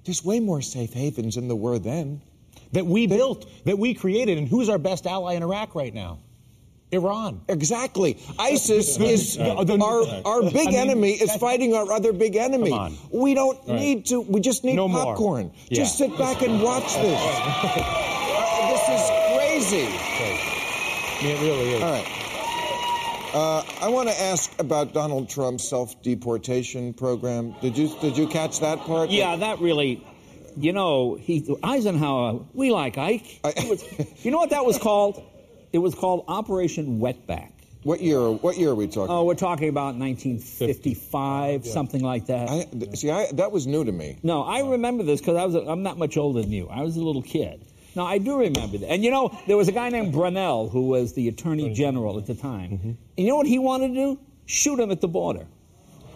[0.04, 2.20] there's way more safe havens than there were then.
[2.72, 6.18] that we built, that we created, and who's our best ally in Iraq right now?
[6.94, 7.42] Iran.
[7.48, 8.18] Exactly.
[8.38, 9.70] ISIS is Right.
[9.70, 12.72] Our our big I mean, enemy is fighting our other big enemy.
[13.12, 14.20] We don't need to.
[14.20, 15.52] We just need No popcorn.
[15.68, 15.78] Yeah.
[15.82, 17.20] Just sit back and watch this.
[18.70, 19.88] This is crazy.
[21.26, 21.82] It really is.
[21.82, 22.06] All right.
[23.34, 27.54] Uh, I want to ask about Donald Trump's self-deportation program.
[27.60, 29.10] Did you did you catch that part?
[29.10, 30.06] Yeah, that really,
[30.56, 32.40] you know, he Eisenhower.
[32.52, 33.40] We like Ike.
[33.42, 33.84] Was-
[34.24, 35.22] you know what that was called?
[35.74, 37.50] It was called Operation Wetback.
[37.82, 38.30] What year?
[38.30, 39.12] What year are we talking?
[39.12, 42.48] Oh, we're talking about 1955, something like that.
[42.48, 44.16] I, th- see, I, that was new to me.
[44.22, 46.68] No, I remember this because I was I'm not much older than you.
[46.68, 47.60] I was a little kid,
[47.96, 48.88] No, I do remember that.
[48.88, 52.26] And you know, there was a guy named Brownell who was the attorney general at
[52.26, 52.70] the time.
[52.70, 52.88] Mm-hmm.
[52.88, 54.20] And you know what he wanted to do?
[54.46, 55.44] Shoot him at the border.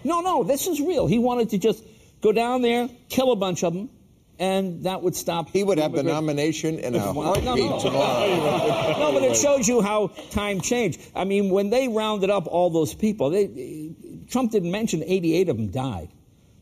[0.05, 1.09] No, no, this is real.
[1.09, 1.83] He wanted to just
[2.21, 3.91] go down there, kill a bunch of them,
[4.39, 5.51] and that would stop.
[5.51, 7.81] He would have the nomination in a heartbeat no.
[7.81, 8.99] tomorrow.
[8.99, 11.01] no, but it shows you how time changed.
[11.15, 13.93] I mean, when they rounded up all those people, they,
[14.29, 16.09] Trump didn't mention 88 of them died.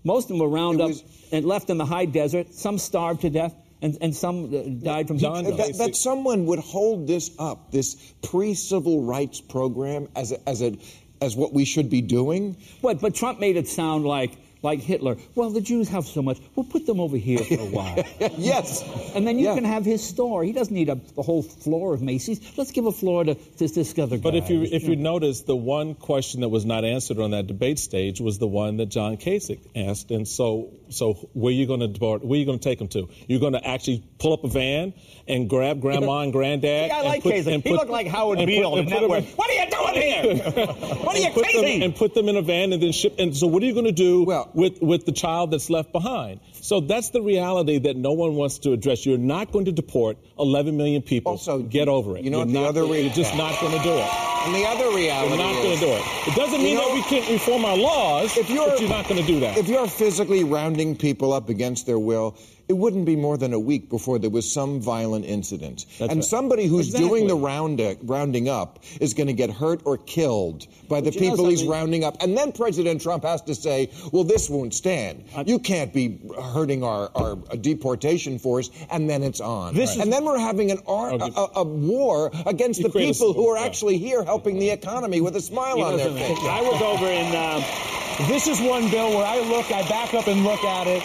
[0.04, 0.96] Most of them were rounded up
[1.32, 2.54] and left in the high desert.
[2.54, 6.60] Some starved to death, and, and some uh, died from That, that, that someone would
[6.60, 10.76] hold this up, this pre-civil rights program, as a, as a
[11.20, 12.56] as what we should be doing.
[12.82, 13.00] What?
[13.00, 14.36] But Trump made it sound like
[14.66, 15.16] like Hitler.
[15.34, 16.38] Well, the Jews have so much.
[16.54, 18.04] We'll put them over here for a while.
[18.36, 18.82] yes.
[19.14, 19.54] And then you Yeah.
[19.54, 20.42] can have his store.
[20.44, 22.40] He doesn't need a, the whole floor of Macy's.
[22.58, 24.22] Let's give a floor to this, this other guy.
[24.22, 27.46] But if you if you notice, the one question that was not answered on that
[27.46, 30.10] debate stage was the one that John Kasich asked.
[30.10, 32.24] And so, so where you going to depart?
[32.24, 33.08] Where you going to take them to?
[33.28, 34.94] You're going to actually pull up a van
[35.28, 36.90] and grab grandma and granddad.
[36.92, 37.62] I like put- Kasich.
[37.62, 39.24] He looked like Howard put- Beale and in Network.
[39.36, 40.66] What are you doing here?
[41.06, 41.84] What are you put them, crazy?
[41.84, 43.14] and put them in a van and then ship.
[43.18, 46.40] And so, what are you going to do with with the child that's left behind?
[46.52, 49.06] So that's the reality that no one wants to address.
[49.06, 51.32] You're not going to deport 11 million people.
[51.32, 52.24] Also, get over it.
[52.24, 54.10] you know you're what the other re- You're just not going to do it.
[54.46, 56.02] And the other reality You're not going to do it.
[56.28, 58.36] It doesn't mean know- that we can't reform our laws.
[58.36, 59.56] If you're, but you're not going to do that.
[59.58, 60.44] If you're physically
[60.76, 62.36] rounding people up against their will,
[62.68, 65.86] it wouldn't be more than a week before there was some violent incident.
[66.00, 66.24] and right.
[66.24, 67.08] somebody who's Exactly.
[67.08, 71.18] doing the round, rounding up is going to get hurt or killed by the But
[71.20, 72.16] people he's rounding up.
[72.22, 75.24] And then President Trump has to say, well, this won't stand.
[75.46, 79.74] you can't be hurting our, our deportation force, and then it's on.
[79.74, 82.98] This is- and then we're having an ar- a, a, a war against You the
[82.98, 86.38] people who are actually here helping the economy with a smile on their face.
[86.42, 87.26] I was over in.
[87.34, 91.02] Uh, This is one bill where I look, I back up and look at it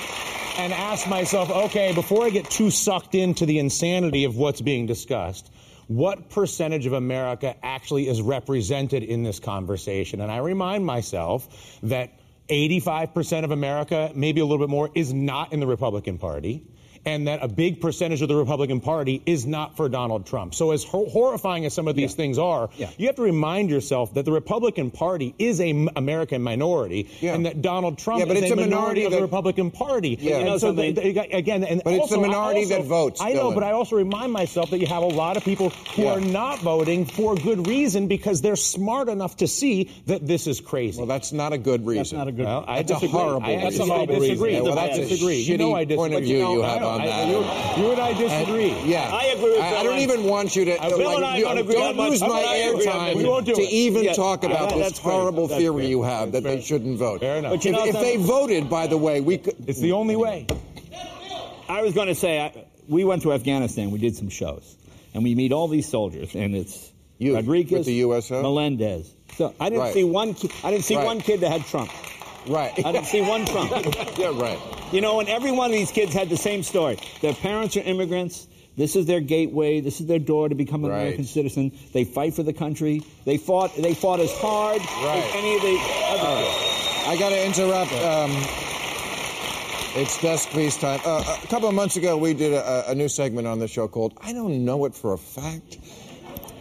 [0.57, 4.85] and ask myself, okay, before I get too sucked into the insanity of what's being
[4.85, 5.51] discussed,
[5.87, 10.21] what percentage of America actually is represented in this conversation?
[10.21, 11.49] And I remind myself
[11.83, 16.63] that 85% of America, maybe a little bit more, is not in the Republican Party.
[17.03, 20.53] And that a big percentage of the Republican Party is not for Donald Trump.
[20.53, 24.13] So, as hor- horrifying as some of these things are, you have to remind yourself
[24.13, 28.37] that the Republican Party is a m- American minority, and that Donald Trump Yeah, but
[28.37, 30.17] is it's a a minority minority of that- the Republican Party.
[30.21, 30.39] Yeah.
[30.39, 32.85] You know so they- they- again, and But it's also, the I minority also- that
[32.85, 33.55] votes, I know, Dylan.
[33.55, 36.13] but I also remind myself that you have a lot of people who Yeah.
[36.13, 40.61] are not voting for good reason because they're smart enough to see that this is
[40.61, 40.97] crazy.
[40.99, 41.97] Well, that's not a good reason.
[42.03, 43.63] That's not a good- Well, I That's a horrible I, reason.
[43.63, 44.49] That's a I horrible disagree.
[44.49, 44.63] reason.
[44.65, 45.41] Yeah, well, I that's a disagree.
[45.41, 45.97] you know I disagree.
[45.97, 47.27] point of But view know, you have know, on I- that.
[47.27, 48.73] You, you and I disagree.
[48.83, 50.77] Yeah, I agree with I, I don't even want you to.
[50.77, 52.09] Uh, Bill like, and I you- don't agree don't on much.
[52.11, 53.69] lose How my about I agree on airtime We won't do to it.
[53.71, 55.11] even Yeah, talk about that- this that's fair.
[55.11, 57.21] horrible That's theory you have that they shouldn't vote.
[57.21, 57.51] Fair enough.
[57.53, 59.55] But you if know if they voted, by the way, we could.
[59.67, 60.47] It's the only way.
[61.69, 63.91] I was going to say, I, we went to Afghanistan.
[63.91, 64.75] We did some shows,
[65.13, 68.41] and we meet all these soldiers, and it's You, Rodriguez, with the USO?
[68.41, 69.09] Melendez.
[69.37, 69.93] So I didn't Right.
[69.93, 70.33] see one.
[70.33, 71.05] ki- I didn't see Right.
[71.05, 71.89] one kid that had Trump.
[72.47, 72.73] Right.
[72.85, 73.71] I didn't see one Trump.
[74.17, 74.59] yeah, right.
[74.91, 76.97] You know, and every one of these kids had the same story.
[77.21, 78.47] Their parents are immigrants.
[78.77, 79.79] This is their gateway.
[79.81, 80.99] This is their door to become an Right.
[81.01, 81.71] American citizen.
[81.93, 83.03] They fight for the country.
[83.25, 83.75] They fought.
[83.75, 85.23] They fought as hard Right.
[85.23, 85.77] as any of the
[86.07, 86.45] other.
[87.11, 87.91] I got to interrupt.
[87.93, 88.31] Um,
[89.93, 91.01] it's desk piece time.
[91.05, 93.87] Uh, a couple of months ago, we did a, a new segment on the show
[93.87, 95.77] called "I Don't Know It for a Fact."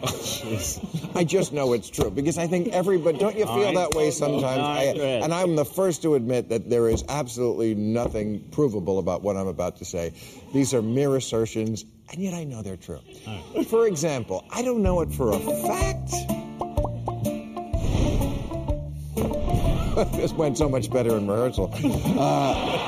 [1.14, 3.18] I just know it's true because I think everybody.
[3.18, 3.74] Don't you feel right.
[3.74, 4.44] that way sometimes?
[4.62, 4.82] I-
[5.22, 9.48] and I'm the first to admit that there is absolutely nothing provable about what I'm
[9.48, 10.12] about to say.
[10.54, 13.00] These are mere assertions, and yet I know they're true.
[13.68, 16.12] For example, I don't know it for a fact.
[20.12, 21.70] this went so much better in rehearsal.
[21.74, 22.79] Uh,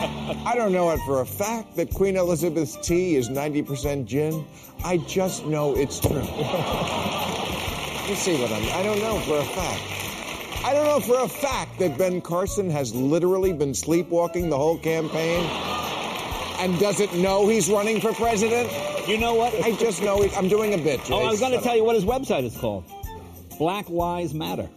[0.00, 4.46] I don't know it for a fact that Queen Elizabeth's tea is 90% gin.
[4.82, 6.10] I just know it's true.
[8.08, 8.64] you see what I'm.
[8.72, 9.82] I don't know for a fact.
[10.64, 14.78] I don't know for a fact that Ben Carson has literally been sleepwalking the whole
[14.78, 15.44] campaign
[16.60, 18.70] and doesn't know he's running for president.
[19.06, 19.54] You know what?
[19.62, 21.00] I just know he, I'm doing a bit.
[21.10, 21.28] Oh, I Jay.
[21.28, 21.76] was going to tell up.
[21.76, 22.84] you what his website is called.
[23.58, 24.68] Black Lives Matter.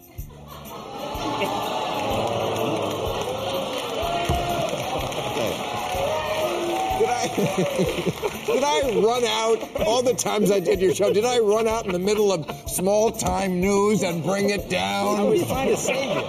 [7.24, 7.28] I,
[8.46, 11.14] did I run out all the times I did your show?
[11.14, 15.20] Did I run out in the middle of small time news and bring it down?
[15.20, 16.22] I was trying to save you.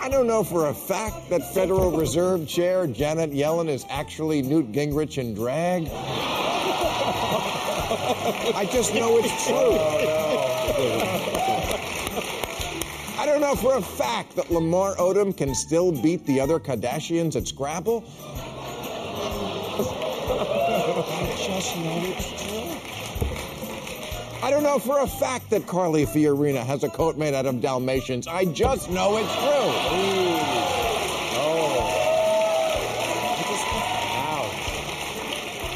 [0.00, 4.72] I don't know for a fact that Federal Reserve Chair Janet Yellen is actually Newt
[4.72, 5.88] Gingrich in drag.
[8.54, 9.54] I just know it's true.
[9.54, 11.32] Oh,
[13.18, 17.36] I don't know for a fact that Lamar Odom can still beat the other Kardashians
[17.36, 18.04] at Scrabble.
[24.42, 27.60] I don't know for a fact that Carly Fiorina has a coat made out of
[27.60, 28.26] Dalmatians.
[28.26, 30.62] I just know it's true.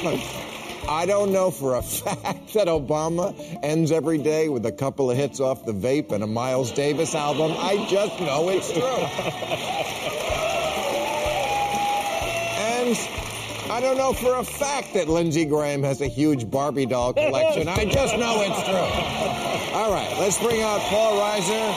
[0.03, 0.21] Look,
[0.89, 5.17] I don't know for a fact that Obama ends every day with a couple of
[5.17, 7.55] hits off the vape and a Miles Davis album.
[7.59, 10.13] I just know it's true.
[13.77, 17.69] I don't know for a fact that Lindsey Graham has a huge Barbie doll collection.
[17.69, 18.75] I just know it's true.
[19.77, 21.75] All right, let's bring out Paul Reiser.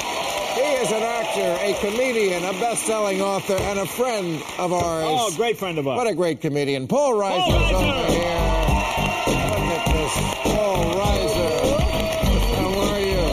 [0.56, 5.08] He is an actor, a comedian, a best-selling author, and a friend of ours.
[5.10, 5.98] Oh, great friend of ours.
[5.98, 6.88] What a great comedian.
[6.88, 8.40] Paul Reiser is over here.
[9.50, 10.14] Look at this.
[10.56, 11.80] Paul Reiser.
[12.56, 13.28] How are you?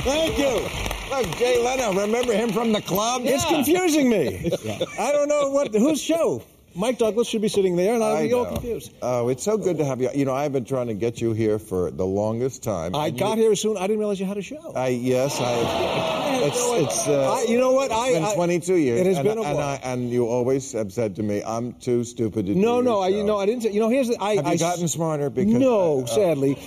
[0.00, 0.85] Thank you.
[1.22, 3.22] Jay Leno, remember him from the club?
[3.24, 4.50] It's confusing me.
[4.98, 6.42] I don't know what whose show.
[6.74, 8.50] Mike Douglas should be sitting there, and I'll be all know.
[8.52, 8.92] confused.
[9.00, 10.10] Oh, it's so good to have you.
[10.14, 12.94] You know, I've been trying to get you here for the longest time.
[12.94, 13.78] I and got you- here soon.
[13.78, 14.72] I didn't realize you had a show.
[14.76, 16.42] I yes, I.
[16.44, 17.08] It's it's.
[17.08, 17.90] Uh, I- you know what?
[17.90, 19.00] I- it's been I- 22 years.
[19.00, 19.66] it has and, been a and while.
[19.66, 23.00] I, and you always have said to me, "I'm too stupid to do." no, no,
[23.00, 23.70] I, you show." know, I didn't say.
[23.70, 24.22] You know, here's the.
[24.22, 25.30] I, Have you I, gotten smarter?
[25.30, 26.58] Because no, uh, sadly.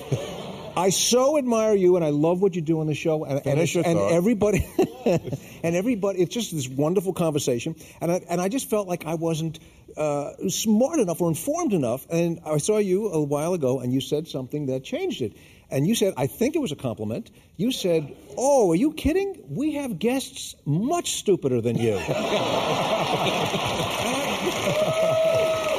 [0.76, 3.60] I so admire you, and I love what you do on the show, and, and,
[3.60, 4.68] and everybody,
[5.06, 6.22] and everybody.
[6.22, 9.60] It's just this wonderful conversation, and I, and I just felt like I wasn't
[9.98, 12.08] uh, smart enough or informed enough.
[12.10, 15.36] And I saw you a while ago, and you said something that changed it.
[15.72, 17.30] And you said, I think it was a compliment.
[17.58, 19.44] You said, "Oh, are you kidding?
[19.50, 22.00] We have guests much stupider than you."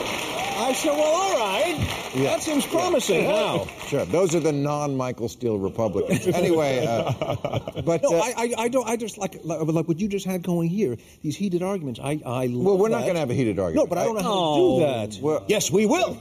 [0.70, 1.76] I said, "Well, all right.
[2.14, 2.22] Yeah.
[2.30, 6.24] That seems promising now." Sure, those are the non-Michael Steele Republicans.
[6.40, 8.88] Anyway, uh, but No, uh, I, I, I don't.
[8.88, 10.96] I just like, like like what you just had going here.
[11.22, 11.98] These heated arguments.
[12.00, 12.46] I, I.
[12.46, 13.86] Love well, we're not going to have a heated argument.
[13.86, 14.78] No, but I don't know how Oh.
[14.78, 15.22] to do that.
[15.22, 16.16] Well- yes, we will.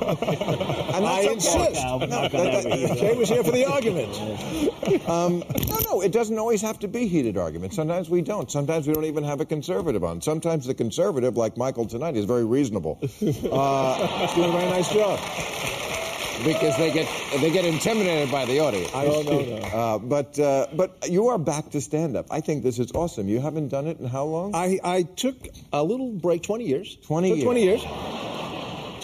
[0.00, 1.74] And I insist.
[1.82, 3.64] No, we're No, not gonna that- have a that- heated Jay was here for the
[3.66, 5.08] argument.
[5.08, 7.76] Um, no, no, it doesn't always have to be heated arguments.
[7.76, 8.50] Sometimes we don't.
[8.50, 10.20] Sometimes we don't even have a conservative on.
[10.20, 12.98] Sometimes the conservative, like Michael tonight, is very reasonable
[13.60, 15.18] uh, Doing a very nice job.
[16.44, 17.06] because they get
[17.40, 18.90] they get intimidated by the audience.
[18.94, 19.56] I no, no.
[19.56, 22.26] Uh, but uh, but you are back to stand up.
[22.30, 23.28] I think this is awesome.
[23.28, 24.54] You haven't done it in how long?
[24.54, 25.36] I, I took
[25.72, 26.42] a little break.
[26.42, 26.96] Twenty years.
[27.06, 27.44] 20 Took years.
[27.44, 27.84] Twenty years.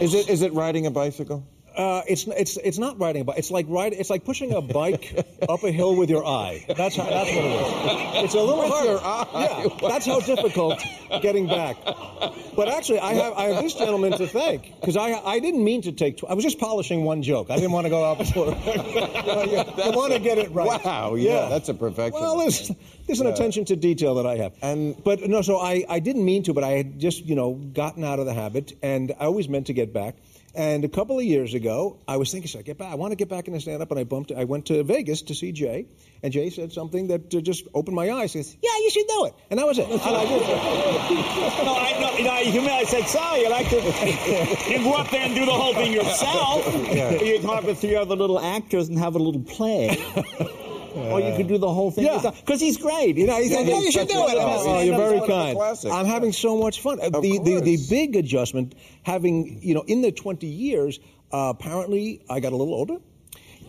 [0.01, 1.47] Is it is it riding a bicycle?
[1.77, 3.39] Uh, it's it's it's not riding a bike.
[3.39, 3.99] It's like riding.
[4.01, 5.13] It's like pushing a bike
[5.49, 6.65] up a hill with your eye.
[6.75, 7.05] That's how.
[7.05, 8.25] That's what it is.
[8.25, 8.91] It's a little With harder.
[8.93, 9.69] your eye?
[9.83, 10.83] Yeah, that's how difficult
[11.21, 11.77] getting back.
[11.85, 15.83] But actually, I have I have this gentleman to thank because I I didn't mean
[15.83, 16.17] to take.
[16.19, 17.51] Tw- I was just polishing one joke.
[17.51, 18.49] I didn't want to go out before.
[18.55, 20.83] I want to get it right.
[20.85, 22.21] Wow, yeah, that's a perfection.
[22.21, 22.71] Well, there's,
[23.07, 24.55] there's an attention to detail that I have.
[24.63, 27.53] And- but no, so I, I didn't mean to, but I had just you know
[27.55, 30.17] gotten out of the habit, and I always meant to get back.
[30.57, 32.91] And a couple of years ago, I was thinking, should I get back?
[32.91, 34.33] I want to get back into stand up, and I bumped.
[34.33, 35.87] I went to Vegas to see Jay,
[36.23, 38.33] and Jay said something that uh, just opened my eyes.
[38.33, 39.87] He says, "Yeah, you should do it," and that was it.
[39.87, 40.49] And I did it.
[41.67, 42.17] No, I know.
[42.17, 43.41] You know, you mean I said sorry.
[43.43, 43.77] You like to
[44.71, 46.67] you go up there and do the whole thing yourself.
[46.67, 50.03] Or you talk with three other little actors and have a little play.
[50.97, 52.31] or you could do the whole thing Yeah.
[52.41, 53.17] Because he's great.
[53.17, 54.37] You know, he said, Yeah, "Yeah, you should do it.
[54.39, 55.59] Oh, oh, you're very kind.
[55.93, 57.01] I'm having so much fun.
[57.01, 60.99] Of the, the the big adjustment, having you know, in the 20 years,
[61.33, 62.97] uh, apparently I got a little older,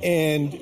[0.03, 0.53] and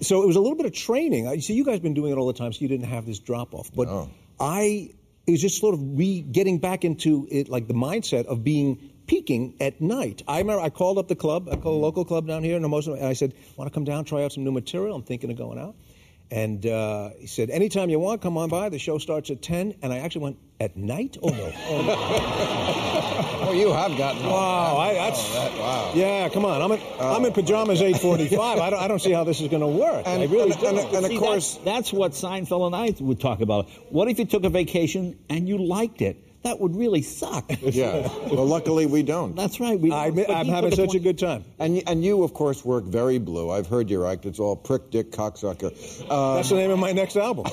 [0.00, 1.28] so it was a little bit of training.
[1.28, 3.18] I see you guys been doing it all the time, so you didn't have this
[3.18, 3.70] drop off.
[3.74, 4.10] But No.
[4.40, 4.90] I
[5.26, 8.90] it was just sort of re getting back into it, like the mindset of being
[9.06, 10.22] peaking at night.
[10.26, 12.62] I remember I called up the club, I called a local club down here in
[12.62, 14.96] Hermosa, and I said, "Want to come down, try out some new material?
[14.96, 15.76] I'm thinking of going out."
[16.32, 18.70] And uh, he said, "Anytime you want, come on by.
[18.70, 21.18] The show starts at 10." And I actually went at night.
[21.22, 21.52] Oh no!
[21.68, 23.48] Oh, no.
[23.48, 24.24] Oh, you have gotten.
[24.24, 25.92] Wow, I, that's Oh, that- wow.
[25.94, 26.28] yeah.
[26.30, 28.38] Come on, I'm in, I'm in pajamas 8:45.
[28.60, 30.04] I don't I don't see how this is going to work.
[30.06, 30.78] And- I really and- don't.
[30.78, 33.68] and- and of See, course- that's, that's what Seinfeld and I would talk about.
[33.90, 36.16] What if you took a vacation and you liked it?
[36.42, 37.50] That would really suck.
[37.60, 38.08] Yeah.
[38.32, 39.36] Well, luckily we don't.
[39.36, 39.78] That's right.
[39.78, 41.44] We, I, but I'm having took such a good time.
[41.58, 43.50] And and you, of course, work very blue.
[43.50, 44.24] I've heard your act.
[44.24, 45.70] It's all prick, dick, cocksucker.
[46.08, 47.44] Uh, That's the name of my next album.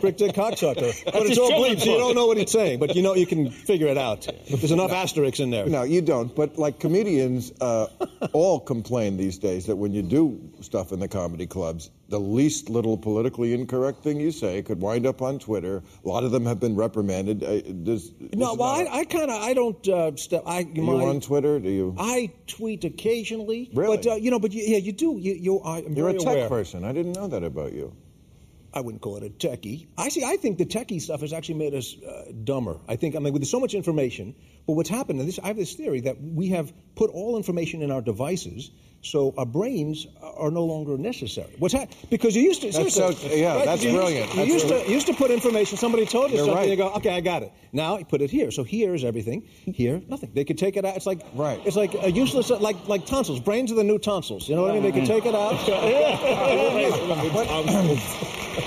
[0.00, 1.04] prick, Dick Cocksucker.
[1.04, 3.14] But it's all children's bleep, so you don't know what he's saying, but you know
[3.14, 4.26] you can figure it out.
[4.48, 5.66] There's enough asterisks in there.
[5.66, 6.34] no, you don't.
[6.34, 7.86] But like comedians, uh,
[8.32, 12.68] all complain these days that when you do stuff in the comedy clubs, the least
[12.68, 15.82] little politically incorrect thing you say could wind up on Twitter.
[16.04, 17.42] A lot of them have been reprimanded.
[17.42, 20.42] Uh, does, No, well, I, I kind of I don't uh, step.
[20.46, 21.58] I Are you my, on Twitter?
[21.58, 21.96] Do you?
[21.98, 23.70] I tweet occasionally.
[23.72, 23.96] Really?
[23.96, 25.16] But uh, you know, but you, yeah, you do.
[25.18, 25.80] You, you are.
[25.80, 26.48] You're a tech aware.
[26.50, 26.84] person.
[26.84, 27.96] I didn't know that about you.
[28.74, 29.86] I wouldn't call it a techie.
[29.96, 30.22] I see.
[30.22, 32.76] I think the techie stuff has actually made us uh, dumber.
[32.88, 33.16] I think.
[33.16, 34.34] I mean, with so much information.
[34.66, 35.18] But what's happened?
[35.18, 38.70] And this, I have this theory that we have put all information in our devices,
[39.02, 41.52] so our brains are no longer necessary.
[41.58, 41.94] What's that?
[42.08, 42.70] Because you used to.
[42.70, 44.30] That's so- yeah, right, that's you used- brilliant.
[44.30, 44.86] You That's used brilliant.
[44.88, 45.76] to used to put information.
[45.76, 46.62] Somebody told you You're something.
[46.62, 46.68] right.
[46.70, 47.52] You go, okay, I got it.
[47.72, 48.50] Now you put it here.
[48.50, 49.42] So here is everything.
[49.64, 50.30] Here, nothing.
[50.34, 50.96] They could take it out.
[50.96, 51.60] It's like Right.
[51.64, 53.40] It's like a useless, uh, like like tonsils.
[53.40, 54.48] Brains are the new tonsils.
[54.48, 54.82] You know what I mean?
[54.84, 55.54] They could take it out.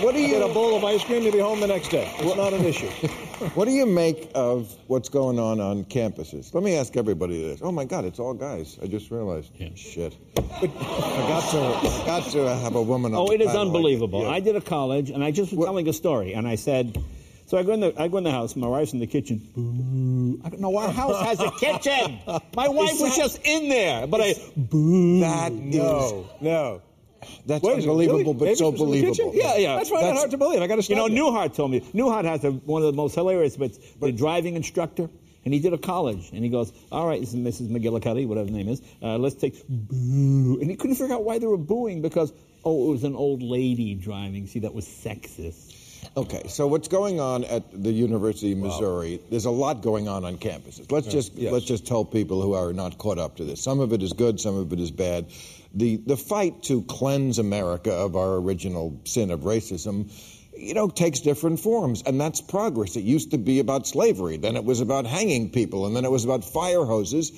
[0.02, 1.24] What do you get a bowl of ice cream?
[1.24, 2.12] You'll be home the next day.
[2.20, 2.90] It's not an issue.
[3.54, 6.54] What do you make of what's going on on campuses?
[6.54, 7.60] Let me ask everybody this.
[7.62, 8.78] Oh my God, it's all guys.
[8.82, 9.52] I just realized.
[9.56, 9.70] Yeah.
[9.76, 10.16] Shit.
[10.38, 13.14] I got to got to have a woman.
[13.14, 14.22] on Oh, it is unbelievable.
[14.22, 14.30] Yeah.
[14.30, 16.98] I did a college, and I just was telling a story, and I said,
[17.48, 18.56] so I go in the I go in the house.
[18.56, 19.38] My wife's in the kitchen.
[19.54, 20.40] Boo.
[20.44, 22.20] I go, no, our house has a kitchen.
[22.56, 25.20] My wife was just in there, but I boo.
[25.20, 26.82] That No, no.
[27.46, 28.52] That's Wait, unbelievable, really?
[28.52, 29.26] but so was in the kitchen?
[29.26, 29.36] believable.
[29.36, 29.76] Yeah, yeah.
[29.76, 30.02] That's right.
[30.02, 30.62] That's hard to believe.
[30.62, 31.82] I got to You know, Newhart told me.
[31.82, 35.10] Newhart has a, one of the most hilarious, but the driving instructor,
[35.44, 37.70] and he did a college, and he goes, "All right, this is Mrs.
[37.70, 38.82] McGillicuddy, whatever the name is.
[39.02, 42.90] Uh, let's take boo," and he couldn't figure out why they were booing because oh,
[42.90, 44.48] it was an old lady driving.
[44.48, 45.76] See, that was sexist.
[46.18, 49.20] Okay, so what's going on at the University of Missouri?
[49.30, 50.92] There's a lot going on on campuses.
[50.92, 51.52] Let's just yes.
[51.52, 53.62] let's just tell people who are not caught up to this.
[53.62, 55.26] Some of it is good, some of it is bad.
[55.76, 60.12] The the fight to cleanse America of our original sin of racism,
[60.58, 62.96] you know, takes different forms, and that's progress.
[62.96, 66.12] It used to be about slavery, then it was about hanging people, and then it
[66.12, 67.32] was about fire hoses.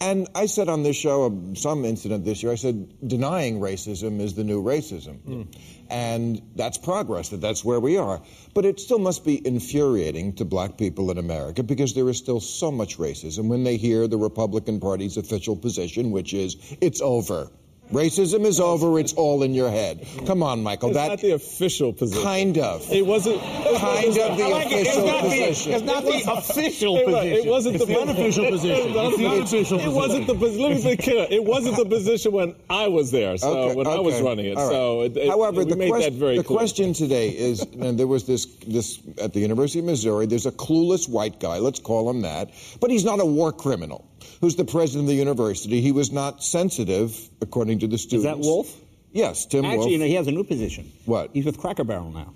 [0.00, 4.20] And I said on this show, um, some incident this year, I said denying racism
[4.20, 5.46] is the new racism.
[5.88, 8.20] And that's progress, that that's where we are.
[8.54, 12.40] But it still must be infuriating to black people in America because there is still
[12.40, 17.50] so much racism when they hear the Republican Party's official position, which is it's over.
[17.92, 20.06] Racism is over, it's all in your head.
[20.26, 20.88] Come on, Michael.
[20.88, 22.22] It's that not the official position.
[22.24, 22.90] kind of.
[22.90, 23.40] It wasn't.
[23.40, 24.86] Kind of the I like it.
[24.86, 25.72] It's official not the- position.
[25.72, 27.36] it's not the official It, wa- position.
[27.46, 28.70] it wasn't the It's the unofficial position.
[28.88, 30.62] It, It's the unofficial it wasn't the position.
[30.62, 31.26] Let me be clear.
[31.30, 33.36] It wasn't the position when I was there.
[33.36, 34.56] So Okay, when I was running it.
[34.56, 34.72] All right.
[34.72, 37.98] So it, it- however, we the, made quest- that very the question today is, and
[37.98, 40.26] there was this this at the University of Missouri.
[40.26, 41.58] There's a clueless white guy.
[41.58, 42.50] Let's call him that.
[42.80, 44.08] But he's not a war criminal.
[44.44, 45.80] Who's the president of the university?
[45.80, 48.26] He was not sensitive, according to the students.
[48.26, 48.78] Is that Wolfe?
[49.10, 49.90] Yes, Tim Actually, Wolfe.
[49.92, 50.92] you know, he has a new position.
[51.06, 51.30] What?
[51.32, 52.34] He's with Cracker Barrel now.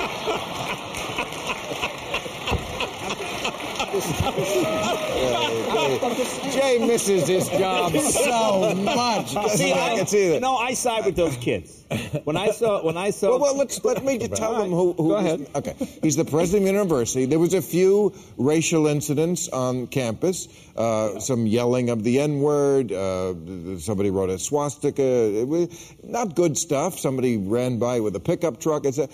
[6.53, 9.29] Jay misses his job so much.
[9.51, 10.41] See, I can see that.
[10.41, 11.85] No, I side with those kids.
[12.25, 14.93] When I saw, when I saw, Well, well, let's let me just tell them who.
[14.93, 15.49] who Go ahead.
[15.55, 17.27] Okay, he's the president of the university.
[17.27, 20.49] There was a few racial incidents on campus.
[20.77, 22.93] Uh, some yelling of the N word.
[22.93, 23.35] Uh,
[23.79, 25.03] somebody wrote a swastika.
[25.03, 26.99] It was not good stuff.
[26.99, 28.87] Somebody ran by with a pickup truck.
[28.87, 29.09] It's a,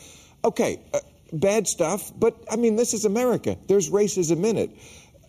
[0.44, 1.00] okay, uh,
[1.32, 2.12] bad stuff.
[2.18, 3.56] But I mean, this is America.
[3.68, 4.70] There's racism in it.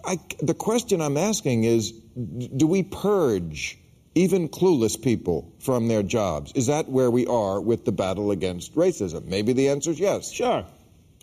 [0.06, 3.78] I, the question I'm asking is, do we purge?
[4.16, 6.52] even clueless people from their jobs.
[6.56, 9.26] Is that where we are with the battle against racism?
[9.26, 10.32] Maybe the answer is yes.
[10.32, 10.66] sure.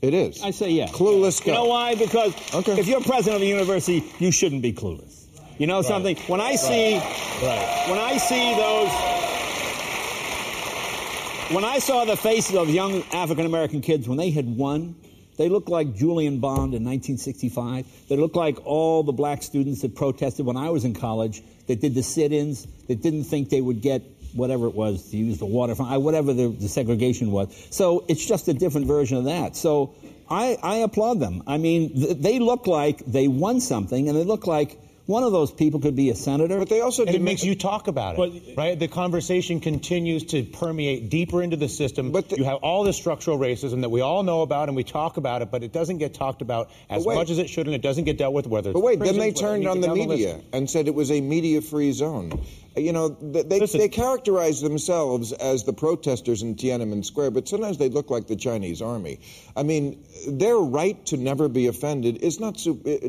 [0.01, 0.41] It is.
[0.45, 0.93] I say yes.
[0.93, 1.55] Clueless You guy.
[1.55, 1.97] know why?
[1.97, 2.79] Because Okay.
[2.79, 5.27] if you're president of a university, you shouldn't be clueless.
[5.59, 6.15] You know something?
[6.29, 7.87] When I see, Right.
[7.91, 8.91] when I see those,
[11.51, 14.95] when I saw the faces of young African American kids when they had won,
[15.37, 17.87] they looked like Julian Bond in 1965.
[18.09, 21.81] They looked like all the black students that protested when I was in college, that
[21.81, 25.47] did the sit-ins, that didn't think they would get whatever it was to use the
[25.47, 27.55] water from, whatever the, the segregation was.
[27.71, 29.57] So it's just a different version of that.
[29.57, 29.95] So
[30.31, 31.43] I, I applaud them.
[31.47, 35.33] I mean, th- they look like they won something, and they look like one of
[35.33, 36.59] those people could be a senator.
[36.59, 38.79] But they also And it makes you talk about it, But- right?
[38.79, 42.11] The conversation continues to permeate deeper into the system.
[42.11, 44.85] But the- you have all this structural racism that we all know about and we
[44.85, 47.17] talk about it, but it doesn't get talked about as wait.
[47.17, 48.47] much as it should, and it doesn't get dealt with.
[48.47, 51.21] Whether it's But wait, then they turned on the media and said it was a
[51.21, 52.41] media-free zone.
[52.77, 53.79] You know, th- they, Listen.
[53.79, 58.35] they characterize themselves as the protesters in Tiananmen Square, but sometimes they look like the
[58.35, 59.21] Chinese army.
[59.57, 62.55] I mean, their right to never be offended is not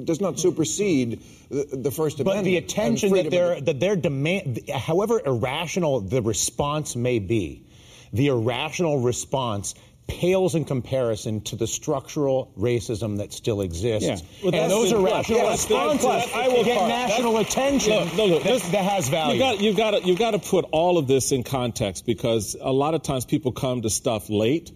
[0.05, 5.99] does not supersede the, the First But the attention that that their demand, however irrational
[5.99, 7.65] the response may be,
[8.13, 9.73] the irrational response
[10.07, 14.07] pales in comparison to the structural racism that still exists.
[14.07, 14.17] Yeah.
[14.43, 17.53] Well, and those the- irrational yeah, that's the- responses I will get part- national that's-
[17.53, 19.33] attention Look, no, look, that, that has value.
[19.33, 22.55] You got you've got to you've got to put all of this in context because
[22.59, 24.71] a lot of times people come to stuff late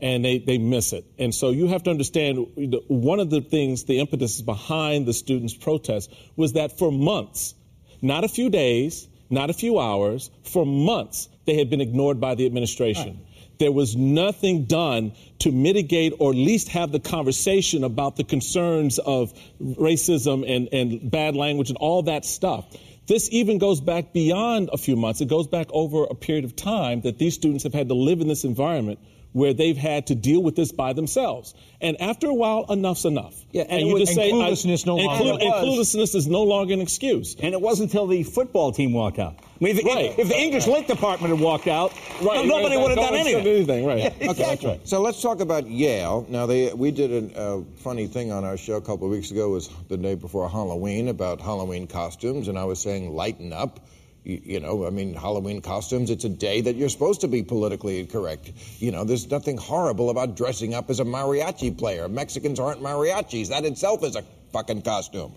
[0.00, 1.04] and they, they miss it.
[1.18, 2.46] And so you have to understand
[2.88, 7.54] one of the things, the impetus behind the students' protest was that for months,
[8.00, 12.34] not a few days, not a few hours, for months, they had been ignored by
[12.34, 13.20] the administration.
[13.60, 18.98] There was nothing done to mitigate or at least have the conversation about the concerns
[18.98, 22.66] of racism and, and bad language and all that stuff.
[23.06, 25.20] This even goes back beyond a few months.
[25.20, 28.20] It goes back over a period of time that these students have had to live
[28.20, 28.98] in this environment
[29.32, 31.54] where they've had to deal with this by themselves.
[31.80, 33.34] And after a while, enough's enough.
[33.52, 35.52] Yeah, and, you it was, just say, and I- cluelessness no and longer clue- and
[35.54, 37.36] cluelessness is no longer an excuse.
[37.40, 39.36] And it wasn't until the football team walked out.
[39.38, 40.06] I mean, if, Right.
[40.06, 43.02] if, if the English Lit department had walked out, Right, nobody right, would have no
[43.02, 43.44] done one's anything.
[43.44, 43.98] done anything, right.
[44.20, 44.80] Yeah, exactly.
[44.84, 46.26] So let's talk about Yale.
[46.28, 49.30] Now, they, we did a uh, funny thing on our show a couple of weeks
[49.30, 49.46] ago.
[49.46, 53.80] It was the day before Halloween about Halloween costumes, and I was saying, lighten up.
[54.24, 57.42] You, you know, I mean, Halloween costumes, it's a day that you're supposed to be
[57.42, 58.52] politically correct.
[58.78, 62.08] You know, there's nothing horrible about dressing up as a mariachi player.
[62.08, 63.48] Mexicans aren't mariachis.
[63.48, 65.32] That itself is a fucking costume.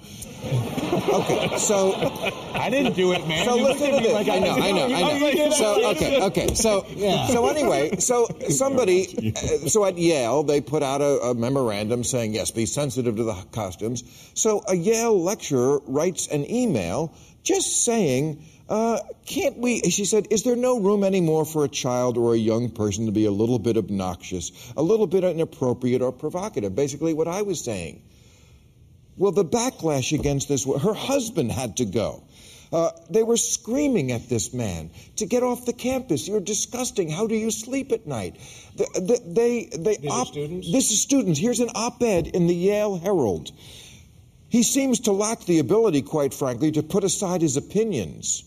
[0.93, 1.93] Okay, so
[2.53, 3.45] I didn't do it, man.
[3.45, 4.13] so You listen to this.
[4.13, 5.49] like I know, I know, I know.
[5.51, 6.53] So okay, okay.
[6.55, 6.85] So
[7.31, 12.33] so anyway, so somebody, uh, so at Yale they put out a, a memorandum saying
[12.33, 14.03] yes, be sensitive to the costumes.
[14.33, 17.13] So a Yale lecturer writes an email
[17.43, 18.43] just saying.
[18.69, 19.81] Uh, can't we?
[19.81, 23.11] She said, "Is there no room anymore for a child or a young person to
[23.11, 27.61] be a little bit obnoxious, a little bit inappropriate or provocative?" Basically, what I was
[27.63, 28.01] saying.
[29.17, 32.23] Well, the backlash against this, her husband had to go.
[32.71, 36.27] Uh, they were screaming at this man to get off the campus.
[36.27, 37.11] You're disgusting.
[37.11, 38.37] How do you sleep at night?
[38.75, 40.71] The, the, they, they, These are students?
[40.71, 41.39] This is students.
[41.39, 43.51] Here's an op-ed in the Yale Herald.
[44.49, 48.43] He seems to lack the ability, quite frankly, to put aside his opinions.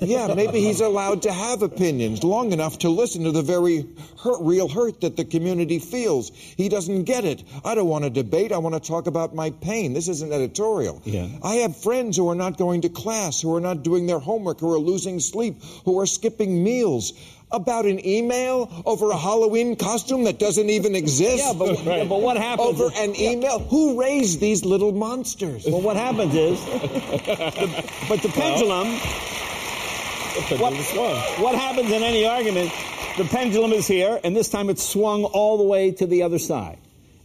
[0.00, 3.86] Yeah, maybe he's allowed to have opinions long enough to listen to the very
[4.22, 6.30] hurt, real hurt that the community feels.
[6.30, 7.42] He doesn't get it.
[7.64, 8.52] I don't want to debate.
[8.52, 9.92] I want to talk about my pain.
[9.92, 11.00] This is an editorial.
[11.04, 11.28] Yeah.
[11.42, 14.60] I have friends who are not going to class, who are not doing their homework,
[14.60, 17.12] who are losing sleep, who are skipping meals.
[17.52, 21.44] About an email over a Halloween costume that doesn't even exist?
[21.46, 22.68] Yeah, but, yeah, but what happens?
[22.68, 23.60] Over is- an email?
[23.60, 25.64] Who raised these little monsters?
[25.64, 28.98] Well, what happens is, the, but the pendulum.
[30.36, 30.74] What,
[31.40, 32.70] what happens in any argument?
[33.16, 36.38] The pendulum is here, and this time it's swung all the way to the other
[36.38, 36.78] side.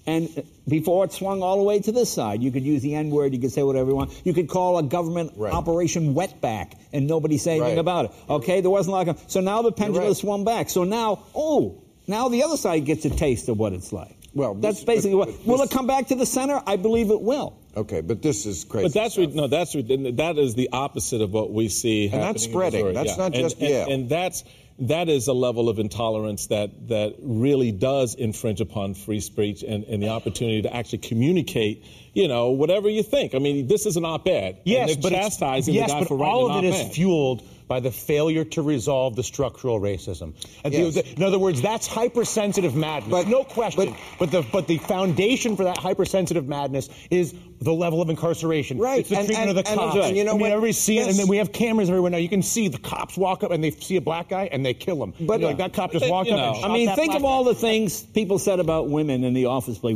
[0.07, 3.09] And before it swung all the way to this side, you could use the N
[3.11, 4.13] word, you could say whatever you want.
[4.25, 5.53] You could call a government Right.
[5.53, 7.77] operation wetback, and nobody say anything Right.
[7.77, 8.11] about it.
[8.29, 9.15] Okay, there wasn't like a.
[9.27, 10.07] So now the pendulum right.
[10.07, 10.69] has swung back.
[10.69, 11.75] So now, oh,
[12.07, 14.15] now the other side gets a taste of what it's like.
[14.33, 15.45] Well, that's this- basically but- what.
[15.45, 16.61] will this- it come back to the center?
[16.65, 17.53] I believe it will.
[17.75, 18.87] Okay, but this is crazy.
[18.87, 19.27] But that's stuff.
[19.27, 22.33] re- no, that's re- that is the opposite of what we see And happening.
[22.33, 22.85] that's spreading.
[22.85, 22.93] Missouri.
[22.93, 23.15] That's Yeah.
[23.15, 23.87] not And- just and, Yale.
[23.89, 24.43] And that's
[24.79, 29.83] that is a level of intolerance that that really does infringe upon free speech and,
[29.83, 31.83] and the opportunity to actually communicate.
[32.13, 33.35] You know, whatever you think.
[33.35, 34.57] I mean, this is an op-ed.
[34.65, 36.67] Yes, and they're but it's- chastising yes, the guy but for writing all of it
[36.67, 36.91] is op-ed.
[36.93, 40.33] fueled by the failure to resolve the structural racism.
[40.65, 40.95] And Yes.
[40.95, 43.09] the- in other words, that's hypersensitive madness.
[43.09, 43.95] But- no question.
[44.19, 48.77] But, the but the foundation for that hypersensitive madness is the level of incarceration.
[48.77, 49.95] Right, It's the and- treatment and- of the and- cops.
[50.05, 50.51] and you know I mean, what?
[50.51, 52.17] everybody's seeing it, and then we have cameras everywhere now.
[52.17, 54.73] You can see the cops walk up and they see a black guy and they
[54.73, 55.13] kill him.
[55.21, 56.87] But- You're like that cop just But, walked you up and know, shot I mean,
[56.87, 57.51] that think black of all guy.
[57.51, 59.79] the things people said about women in the office.
[59.81, 59.95] Like,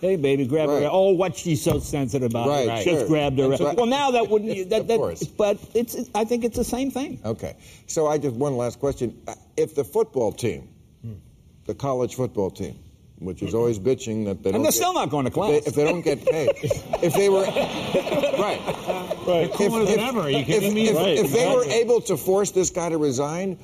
[0.00, 0.82] hey, baby, grab Right.
[0.82, 0.88] her.
[0.90, 2.48] Oh, what she's so sensitive about.
[2.48, 3.06] Right, Just sure.
[3.08, 3.48] grabbed her.
[3.48, 3.76] Right.
[3.76, 4.70] Well, now that wouldn't.
[4.70, 5.24] That, Of that, course.
[5.24, 5.96] But it's.
[6.14, 7.20] I think it's the same thing.
[7.24, 7.56] Okay.
[7.86, 9.16] So I just one last question.
[9.56, 10.68] If the football team,
[11.66, 12.78] the college football team,
[13.18, 15.34] which is always bitching that they don't And they're get- still not going to if
[15.34, 15.66] they- class.
[15.66, 16.50] If they, don't get paid,
[17.02, 17.44] if they were
[18.38, 18.60] right,
[19.26, 19.50] Right.
[19.52, 20.20] Cooler than ever.
[20.20, 20.88] Are you if, me?
[20.88, 23.58] if- Right, if they were able to force this guy to resign,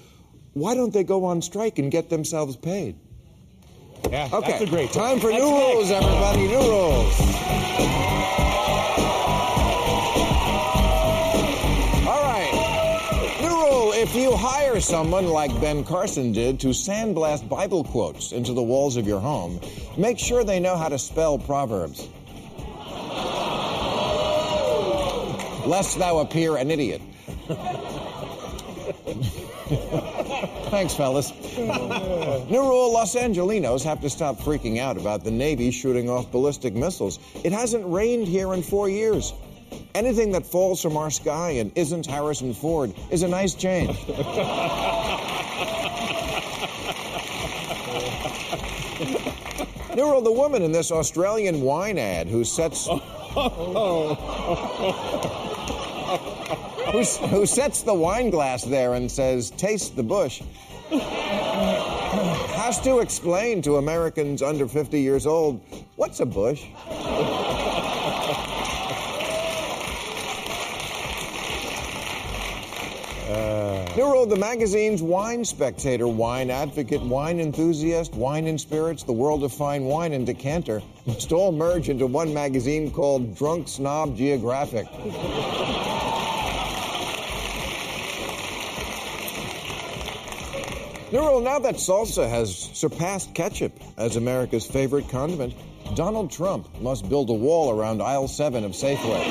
[0.55, 2.97] why don't they go on strike and get themselves paid?
[4.11, 4.51] Yeah, Okay.
[4.51, 5.75] that's a great time for That's new next.
[5.75, 6.47] rules, everybody.
[6.49, 7.21] New rules.
[12.05, 13.39] All right.
[13.41, 18.53] New rule if you hire someone like Ben Carson did to sandblast Bible quotes into
[18.53, 19.61] the walls of your home,
[19.97, 22.09] make sure they know how to spell Proverbs.
[25.67, 27.01] Lest thou appear an idiot.
[30.71, 31.33] Thanks, fellas.
[31.57, 36.75] New rule Los Angelinos have to stop freaking out about the Navy shooting off ballistic
[36.75, 37.19] missiles.
[37.45, 39.33] It hasn't rained here in four years.
[39.95, 43.97] Anything that falls from our sky and isn't Harrison Ford is a nice change.
[49.97, 52.89] New rule the woman in this Australian wine ad who sets.
[53.35, 54.19] Oh.
[56.93, 60.43] Who's, who sets the wine glass there and says, Taste the bush,
[62.51, 65.63] has to explain to Americans under 50 years old,
[65.97, 66.67] what's a bush?
[73.27, 73.95] Uh.
[73.97, 79.45] New rule the magazine's wine spectator, wine advocate, wine enthusiast, wine and spirits, the world
[79.45, 84.87] of fine wine, and decanter must all merge into one magazine called Drunk Snob Geographic.
[91.13, 95.55] Rule now that salsa has surpassed ketchup as America's favorite condiment,
[95.95, 99.23] Donald Trump must build a wall around aisle 7 of Safeway.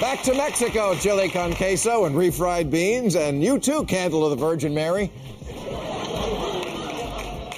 [0.00, 4.36] Back to Mexico, chili con queso and refried beans, and you too, Candle of the
[4.44, 5.12] Virgin Mary.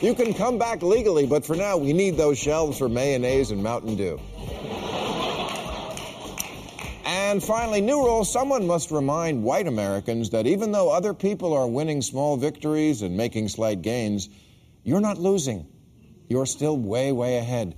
[0.03, 3.63] You can come back legally, but for now, we need those shelves for mayonnaise and
[3.63, 4.21] Mountain Dew.
[7.35, 11.67] And finally, new rule someone must remind white Americans that even though other people are
[11.67, 14.29] winning small victories and making slight gains,
[14.85, 15.67] you're not losing.
[16.29, 17.75] You're still way, way ahead.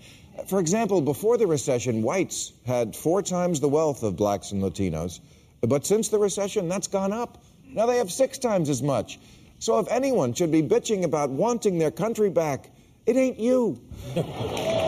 [0.46, 5.20] For example, before the recession, whites had four times the wealth of blacks and Latinos.
[5.62, 7.42] But since the recession, that's gone up.
[7.64, 9.18] Now they have six times as much.
[9.59, 12.68] So if anyone should be bitching about wanting their country back,
[13.07, 13.80] it ain't you.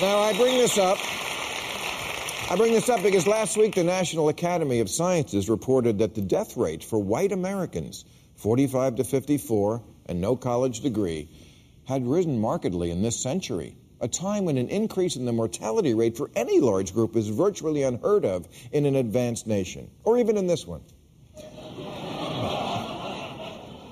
[0.00, 0.96] Now, I bring this up.
[2.48, 6.20] I bring this up because last week the National Academy of Sciences reported that the
[6.20, 8.04] death rate for white Americans,
[8.36, 11.28] 45 to 54, and no college degree,
[11.84, 16.16] had risen markedly in this century, a time when an increase in the mortality rate
[16.16, 20.46] for any large group is virtually unheard of in an advanced nation, or even in
[20.46, 20.82] this one.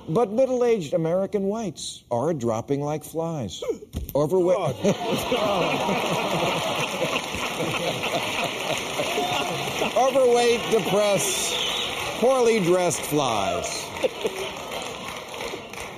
[0.08, 3.62] But middle aged American whites are dropping like flies.
[4.14, 4.76] Overweight.
[9.96, 11.54] Overweight, depressed,
[12.20, 13.84] poorly dressed flies.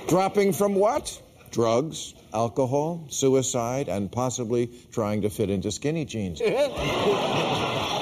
[0.07, 1.21] Dropping from what?
[1.51, 6.41] Drugs, alcohol, suicide, and possibly trying to fit into skinny jeans.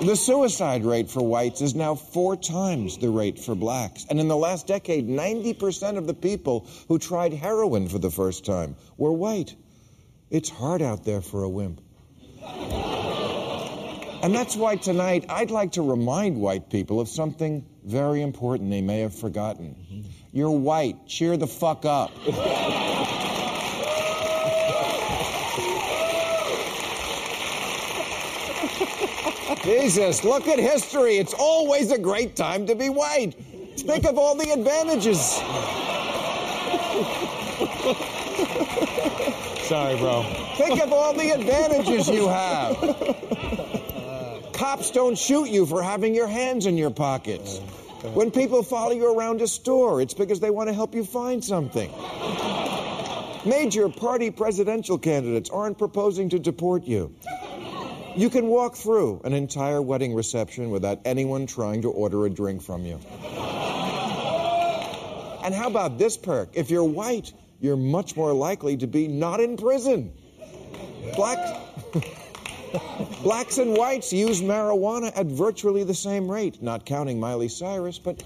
[0.00, 4.04] The suicide rate for whites is now four times the rate for blacks.
[4.10, 8.44] And in the last decade, 90% of the people who tried heroin for the first
[8.44, 9.56] time were white.
[10.30, 11.80] It's hard out there for a wimp.
[14.22, 18.82] And that's why tonight I'd like to remind white people of something very important they
[18.82, 20.04] may have forgotten.
[20.32, 21.06] You're white.
[21.06, 22.10] Cheer the fuck up.
[29.66, 31.16] Jesus, look at history.
[31.16, 33.34] It's always a great time to be white.
[33.76, 35.20] Think of all the advantages.
[39.66, 40.22] Sorry, bro.
[40.54, 42.76] Think of all the advantages you have.
[44.52, 47.58] Cops don't shoot you for having your hands in your pockets.
[48.14, 51.44] When people follow you around a store, it's because they want to help you find
[51.44, 51.90] something.
[53.44, 57.12] Major party presidential candidates aren't proposing to deport you.
[58.16, 62.62] You can walk through an entire wedding reception without anyone trying to order a drink
[62.62, 62.98] from you.
[65.44, 66.48] And how about this perk?
[66.54, 70.14] If you're white, you're much more likely to be not in prison.
[71.14, 71.38] Black,
[73.22, 78.22] blacks and whites use marijuana at virtually the same rate, not counting Miley Cyrus, but.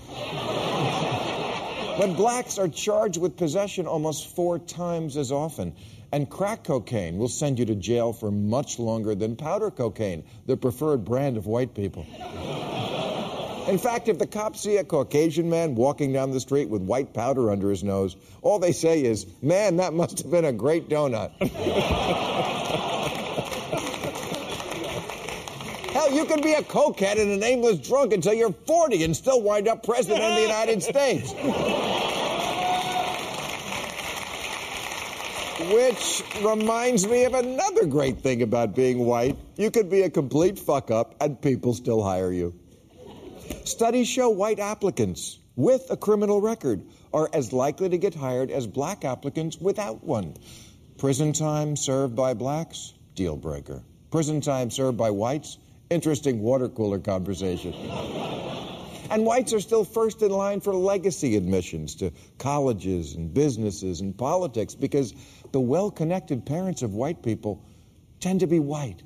[1.99, 5.75] But blacks are charged with possession almost four times as often.
[6.13, 10.57] And crack cocaine will send you to jail for much longer than powder cocaine, the
[10.57, 12.05] preferred brand of white people.
[13.69, 17.15] In fact, if the cops see a Caucasian man walking down the street with white
[17.15, 20.89] powder under his nose, all they say is, Man, that must have been a great
[20.89, 21.31] donut.
[25.93, 29.43] Hell, you can be a cokehead and an aimless drunk until you're 40 and still
[29.43, 31.33] wind up president of the United States.
[35.69, 39.37] Which reminds me of another great thing about being white.
[39.57, 42.55] You could be a complete fuck up and people still hire you.
[43.65, 46.83] Studies show white applicants with a criminal record
[47.13, 50.35] are as likely to get hired as black applicants without one.
[50.97, 53.83] Prison time served by blacks, deal breaker.
[54.11, 55.59] Prison time served by whites,
[55.91, 57.75] interesting water cooler conversation.
[59.11, 64.17] And whites are still first in line for legacy admissions to colleges and businesses and
[64.17, 65.13] politics because
[65.51, 67.65] the well connected parents of white people
[68.21, 69.03] tend to be white.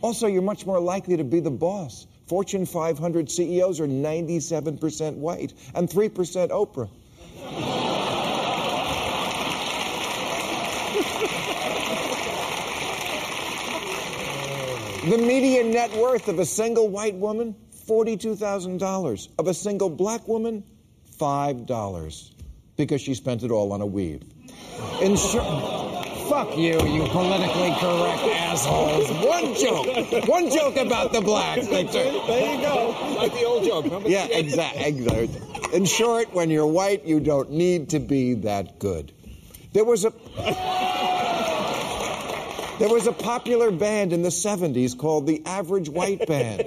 [0.00, 2.06] Also, you're much more likely to be the boss.
[2.26, 6.90] Fortune 500 CEOs are 97% white and 3% Oprah.
[15.08, 17.56] The median net worth of a single white woman,
[17.88, 19.28] $42,000.
[19.38, 20.62] Of a single black woman,
[21.18, 22.30] $5.
[22.76, 24.22] Because she spent it all on a weave.
[25.02, 29.10] In short, fuck you, you politically correct assholes.
[29.24, 30.28] One joke.
[30.28, 31.66] One joke about the blacks.
[31.66, 32.04] Victor.
[32.04, 32.94] There you go.
[33.16, 33.84] Like the old joke.
[33.86, 34.08] Remember?
[34.08, 35.28] Yeah, exactly.
[35.72, 39.12] In short, when you're white, you don't need to be that good.
[39.72, 40.12] There was a
[42.78, 46.64] there was a popular band in the 70s called the Average White Band.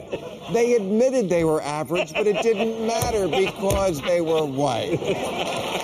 [0.53, 4.99] They admitted they were average, but it didn't matter because they were white.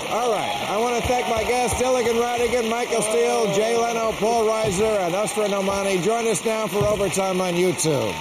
[0.10, 0.66] All right.
[0.70, 5.16] I want to thank my guests, Dylan Ratigan, Michael Steele, Jay Leno, Paul Reiser, and
[5.16, 6.04] Asra Nomani.
[6.04, 8.12] Join us now for Overtime on YouTube.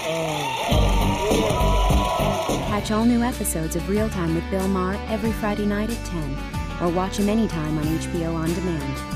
[2.69, 6.39] Catch all new episodes of Real Time with Bill Maher every Friday night at 10,
[6.81, 9.16] or watch him anytime on HBO On Demand.